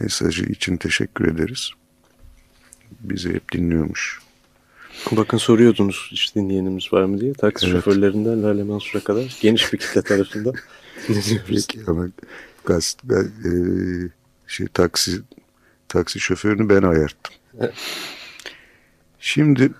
mesajı 0.00 0.44
için 0.44 0.76
teşekkür 0.76 1.28
ederiz 1.28 1.70
bizi 3.00 3.34
hep 3.34 3.52
dinliyormuş. 3.52 4.20
Bakın 5.12 5.38
soruyordunuz 5.38 6.08
hiç 6.10 6.34
dinleyenimiz 6.34 6.92
var 6.92 7.04
mı 7.04 7.20
diye. 7.20 7.32
Taksi 7.32 7.66
evet. 7.66 7.76
şoförlerinden 7.76 8.42
Lale 8.42 8.62
Mansur'a 8.62 9.04
kadar 9.04 9.38
geniş 9.40 9.72
bir 9.72 9.78
kitle 9.78 10.02
tarafından 10.02 10.54
dinliyoruz. 11.08 11.42
Peki 11.46 11.80
ama 11.86 12.08
gaz, 12.64 12.96
gaz, 13.04 13.26
e, 13.26 13.52
şey, 14.46 14.66
taksi, 14.66 15.20
taksi 15.88 16.20
şoförünü 16.20 16.68
ben 16.68 16.82
ayarttım. 16.82 17.34
Şimdi 19.18 19.72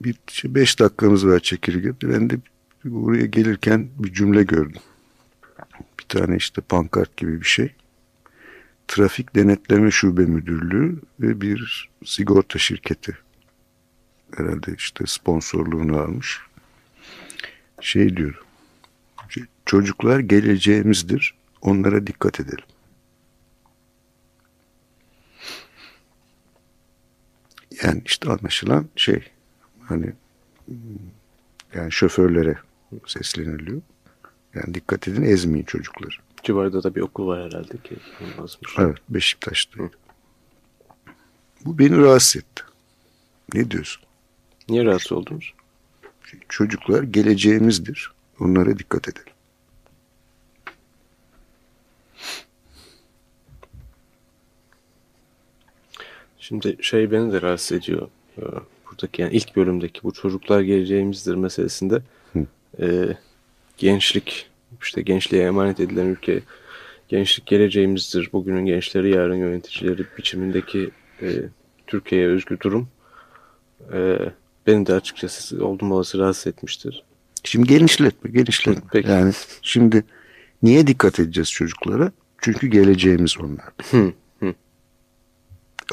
bir 0.00 0.16
şey, 0.26 0.54
beş 0.54 0.78
dakikamız 0.78 1.26
var 1.26 1.40
çekirge. 1.40 1.92
Ben 2.02 2.30
de 2.30 2.36
buraya 2.84 3.26
gelirken 3.26 3.88
bir 3.98 4.12
cümle 4.12 4.42
gördüm. 4.42 4.82
Bir 6.00 6.04
tane 6.04 6.36
işte 6.36 6.62
pankart 6.62 7.16
gibi 7.16 7.40
bir 7.40 7.46
şey. 7.46 7.74
Trafik 8.88 9.34
Denetleme 9.34 9.90
Şube 9.90 10.26
Müdürlüğü 10.26 11.00
ve 11.20 11.40
bir 11.40 11.90
sigorta 12.04 12.58
şirketi 12.58 13.18
herhalde 14.36 14.74
işte 14.76 15.04
sponsorluğunu 15.06 15.98
almış. 15.98 16.40
Şey 17.80 18.16
diyor. 18.16 18.42
Çocuklar 19.66 20.20
geleceğimizdir. 20.20 21.34
Onlara 21.60 22.06
dikkat 22.06 22.40
edelim. 22.40 22.64
Yani 27.82 28.02
işte 28.04 28.30
anlaşılan 28.30 28.86
şey 28.96 29.22
hani 29.82 30.12
yani 31.74 31.92
şoförlere 31.92 32.58
sesleniliyor. 33.06 33.82
Yani 34.54 34.74
dikkat 34.74 35.08
edin 35.08 35.22
ezmeyin 35.22 35.64
çocukları. 35.64 36.14
Civarda 36.42 36.82
da 36.82 36.94
bir 36.94 37.00
okul 37.00 37.26
var 37.26 37.44
herhalde 37.44 37.78
ki. 37.78 37.96
Basmış. 38.38 38.74
Evet 38.78 38.96
Beşiktaş'ta. 39.08 39.80
Bu 41.64 41.78
beni 41.78 41.98
rahatsız 41.98 42.36
etti. 42.36 42.62
Ne 43.54 43.70
diyorsun? 43.70 44.02
Niye 44.68 44.84
rahatsız 44.84 45.12
oldunuz? 45.12 45.54
Çocuklar 46.48 47.02
geleceğimizdir. 47.02 48.12
Onlara 48.40 48.78
dikkat 48.78 49.08
edelim. 49.08 49.31
Şimdi 56.42 56.76
şey 56.80 57.10
beni 57.10 57.32
de 57.32 57.42
rahatsız 57.42 57.78
ediyor. 57.78 58.08
Ee, 58.38 58.42
buradaki 58.86 59.22
yani 59.22 59.34
ilk 59.34 59.56
bölümdeki 59.56 60.02
bu 60.02 60.12
çocuklar 60.12 60.60
geleceğimizdir 60.60 61.34
meselesinde 61.34 62.02
e, 62.80 63.16
gençlik 63.76 64.50
işte 64.82 65.02
gençliğe 65.02 65.44
emanet 65.44 65.80
edilen 65.80 66.06
ülke 66.06 66.42
gençlik 67.08 67.46
geleceğimizdir. 67.46 68.30
Bugünün 68.32 68.66
gençleri 68.66 69.10
yarın 69.10 69.34
yöneticileri 69.34 70.06
biçimindeki 70.18 70.90
e, 71.22 71.28
Türkiye'ye 71.86 72.28
özgü 72.28 72.60
durum 72.60 72.88
e, 73.92 74.18
beni 74.66 74.86
de 74.86 74.94
açıkçası 74.94 75.66
oldum 75.66 75.92
olası 75.92 76.18
rahatsız 76.18 76.46
etmiştir. 76.46 77.04
Şimdi 77.44 77.68
genişletme, 77.68 78.30
genişletme. 78.30 78.82
Peki. 78.92 79.10
Yani 79.10 79.32
şimdi 79.62 80.04
niye 80.62 80.86
dikkat 80.86 81.20
edeceğiz 81.20 81.50
çocuklara? 81.50 82.12
Çünkü 82.38 82.66
geleceğimiz 82.66 83.36
onlar. 83.40 83.68
Hı, 83.90 83.96
hı. 83.96 84.12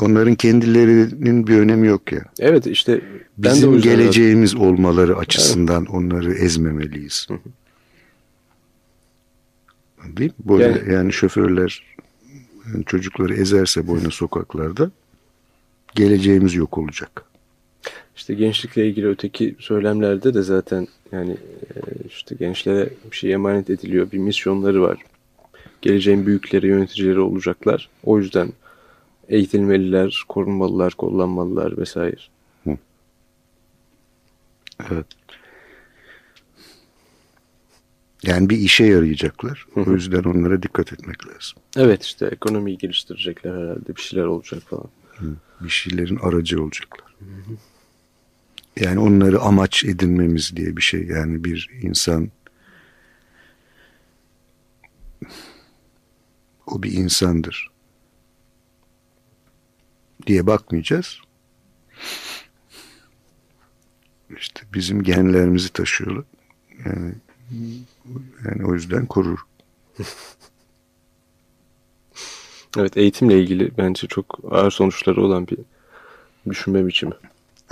Onların 0.01 0.35
kendilerinin 0.35 1.47
bir 1.47 1.57
önemi 1.57 1.87
yok 1.87 2.11
ya. 2.11 2.21
Evet 2.39 2.67
işte 2.67 3.01
ben 3.37 3.53
bizim 3.53 3.73
de 3.73 3.79
geleceğimiz 3.79 4.51
zaten... 4.51 4.65
olmaları 4.65 5.17
açısından 5.17 5.81
evet. 5.81 5.93
onları 5.93 6.33
ezmemeliyiz. 6.33 7.27
Hı 7.29 7.33
hı. 7.33 7.39
Değil 10.17 10.29
mi? 10.29 10.49
Böyle 10.49 10.63
yani, 10.63 10.93
yani 10.93 11.13
şoförler 11.13 11.83
yani 12.73 12.85
çocukları 12.85 13.33
ezerse 13.33 13.87
boyuna 13.87 14.09
sokaklarda 14.09 14.91
geleceğimiz 15.95 16.55
yok 16.55 16.77
olacak. 16.77 17.23
İşte 18.15 18.33
gençlikle 18.33 18.87
ilgili 18.87 19.07
öteki 19.07 19.55
söylemlerde 19.59 20.33
de 20.33 20.41
zaten 20.41 20.87
yani 21.11 21.31
e, 21.31 21.77
işte 22.07 22.35
gençlere 22.35 22.89
bir 23.11 23.15
şey 23.15 23.33
emanet 23.33 23.69
ediliyor. 23.69 24.11
Bir 24.11 24.17
misyonları 24.17 24.81
var. 24.81 24.97
Geleceğin 25.81 26.25
büyükleri, 26.25 26.67
yöneticileri 26.67 27.19
olacaklar. 27.19 27.89
O 28.03 28.19
yüzden 28.19 28.49
eğitilmeliler, 29.30 30.23
korunmalılar, 30.27 30.93
kullanmalılar 30.93 31.77
vesaire. 31.77 32.21
Hı. 32.63 32.77
Evet. 34.91 35.05
Yani 38.23 38.49
bir 38.49 38.57
işe 38.57 38.84
yarayacaklar. 38.84 39.67
Hı 39.73 39.82
hı. 39.82 39.89
O 39.89 39.93
yüzden 39.93 40.23
onlara 40.23 40.63
dikkat 40.63 40.93
etmek 40.93 41.27
lazım. 41.27 41.59
Evet 41.77 42.03
işte 42.03 42.25
ekonomiyi 42.25 42.77
geliştirecekler 42.77 43.51
herhalde. 43.51 43.95
Bir 43.95 44.01
şeyler 44.01 44.25
olacak 44.25 44.63
falan. 44.63 44.89
Hı. 45.11 45.36
Bir 45.61 45.69
şeylerin 45.69 46.17
aracı 46.17 46.63
olacaklar. 46.63 47.15
Hı 47.19 47.25
hı. 47.25 47.57
Yani 48.80 48.99
onları 48.99 49.39
amaç 49.39 49.86
edinmemiz 49.86 50.55
diye 50.55 50.77
bir 50.77 50.82
şey. 50.82 51.03
Yani 51.03 51.43
bir 51.43 51.69
insan 51.82 52.30
o 56.67 56.84
bir 56.84 56.91
insandır 56.91 57.68
diye 60.28 60.47
bakmayacağız. 60.47 61.17
İşte 64.38 64.61
bizim 64.74 65.03
genlerimizi 65.03 65.70
taşıyorlar. 65.74 66.26
Yani 66.86 67.13
yani 68.45 68.65
o 68.65 68.74
yüzden 68.74 69.05
korur. 69.05 69.39
evet 72.78 72.97
eğitimle 72.97 73.39
ilgili 73.39 73.72
bence 73.78 74.07
çok 74.07 74.39
ağır 74.51 74.72
sonuçları 74.72 75.22
olan 75.22 75.47
bir 75.47 75.57
düşünme 76.49 76.88
biçimi. 76.88 77.13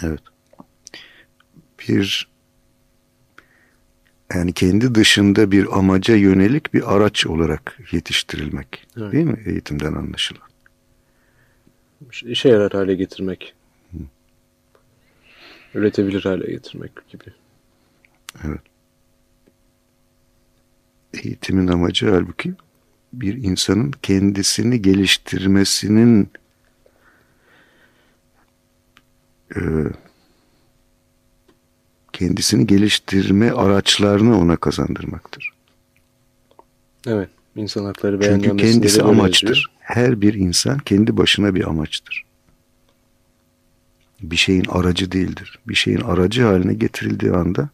Evet 0.03 0.21
bir 1.79 2.27
yani 4.33 4.53
kendi 4.53 4.95
dışında 4.95 5.51
bir 5.51 5.77
amaca 5.77 6.15
yönelik 6.15 6.73
bir 6.73 6.95
araç 6.95 7.27
olarak 7.27 7.79
yetiştirilmek. 7.91 8.87
Evet. 8.97 9.11
Değil 9.11 9.25
mi? 9.25 9.43
Eğitimden 9.45 9.93
anlaşılan. 9.93 10.46
İşe 12.23 12.49
yarar 12.49 12.71
hale 12.71 12.95
getirmek. 12.95 13.53
Hı. 13.91 13.97
Üretebilir 15.73 16.23
hale 16.23 16.51
getirmek 16.51 16.91
gibi. 17.09 17.33
Evet. 18.43 18.61
Eğitimin 21.13 21.67
amacı 21.67 22.09
halbuki 22.09 22.53
bir 23.13 23.43
insanın 23.43 23.91
kendisini 23.91 24.81
geliştirmesinin 24.81 26.29
e, 29.55 29.61
kendisini 32.13 32.67
geliştirme 32.67 33.51
araçlarını 33.51 34.39
ona 34.39 34.57
kazandırmaktır. 34.57 35.53
Evet, 37.07 37.29
insan 37.55 37.85
hakları 37.85 38.21
Çünkü 38.21 38.57
kendisi 38.57 39.03
amaçtır. 39.03 39.76
Her 39.87 40.21
bir 40.21 40.33
insan 40.33 40.77
kendi 40.77 41.17
başına 41.17 41.55
bir 41.55 41.67
amaçtır. 41.67 42.25
Bir 44.21 44.35
şeyin 44.35 44.65
aracı 44.69 45.11
değildir. 45.11 45.59
Bir 45.67 45.75
şeyin 45.75 46.01
aracı 46.01 46.43
haline 46.43 46.73
getirildiği 46.73 47.31
anda 47.31 47.69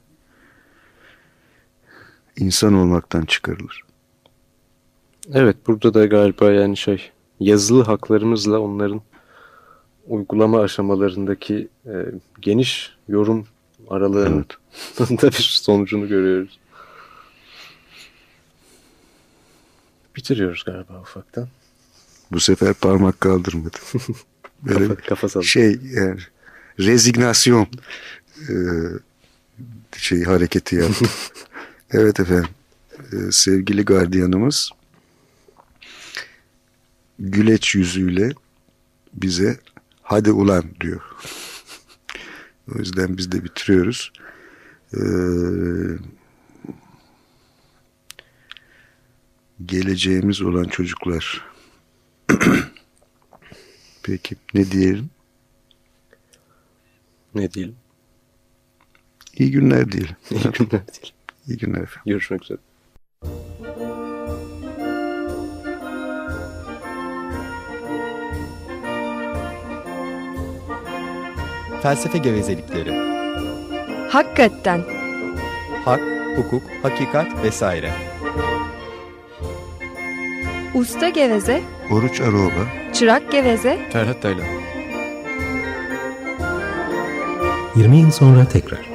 insan 2.37 2.73
olmaktan 2.73 3.25
çıkarılır. 3.25 3.81
Evet, 5.33 5.57
burada 5.67 5.93
da 5.93 6.05
galiba 6.05 6.51
yani 6.51 6.77
şey 6.77 7.11
yazılı 7.39 7.83
haklarımızla 7.83 8.59
onların 8.59 9.01
uygulama 10.07 10.61
aşamalarındaki 10.61 11.67
e, 11.85 11.93
geniş 12.41 12.95
yorum 13.07 13.47
aralığın 13.89 14.45
evet. 14.99 15.21
da 15.21 15.27
bir 15.27 15.59
sonucunu 15.63 16.07
görüyoruz. 16.07 16.59
Bitiriyoruz 20.15 20.63
galiba 20.63 21.01
ufaktan. 21.01 21.47
Bu 22.33 22.39
sefer 22.39 22.73
parmak 22.73 23.21
kaldırmadı. 23.21 23.77
Böyle 24.63 24.87
kafa, 24.87 25.27
kafa 25.27 25.41
şey 25.41 25.79
yani 25.83 26.19
rezignasyon 26.79 27.67
e, 28.49 28.53
şey 29.97 30.23
hareketi 30.23 30.75
yaptı. 30.75 31.05
evet 31.91 32.19
efendim. 32.19 32.49
E, 33.13 33.31
sevgili 33.31 33.85
gardiyanımız 33.85 34.71
güleç 37.19 37.75
yüzüyle 37.75 38.31
bize 39.13 39.57
hadi 40.01 40.31
ulan 40.31 40.63
diyor. 40.81 41.01
O 42.75 42.79
yüzden 42.79 43.17
biz 43.17 43.31
de 43.31 43.43
bitiriyoruz. 43.43 44.13
Ee, 44.93 44.99
geleceğimiz 49.65 50.41
olan 50.41 50.63
çocuklar. 50.63 51.52
Peki 54.03 54.35
ne 54.53 54.71
diyelim? 54.71 55.09
Ne 57.35 57.51
diyelim? 57.53 57.75
İyi 59.37 59.51
günler 59.51 59.91
diyelim. 59.91 60.15
İyi 60.31 60.39
günler 60.51 60.69
diyelim. 60.69 61.15
İyi 61.47 61.57
günler 61.57 61.81
efendim. 61.81 62.01
Görüşmek 62.05 62.43
üzere. 62.43 62.57
Felsefe 71.81 72.17
gevezelikleri. 72.17 72.91
Hakikaten. 74.09 74.81
Hak, 75.85 76.01
hukuk, 76.37 76.63
hakikat 76.83 77.43
vesaire. 77.43 77.91
Usta 80.73 81.09
geveze. 81.09 81.61
Oruç 81.93 82.21
Aroğlu. 82.21 82.67
Çırak 82.93 83.31
geveze. 83.31 83.79
Ferhat 83.91 84.21
Taylan. 84.21 84.45
20 87.75 87.97
yıl 87.97 88.11
sonra 88.11 88.45
tekrar. 88.45 88.92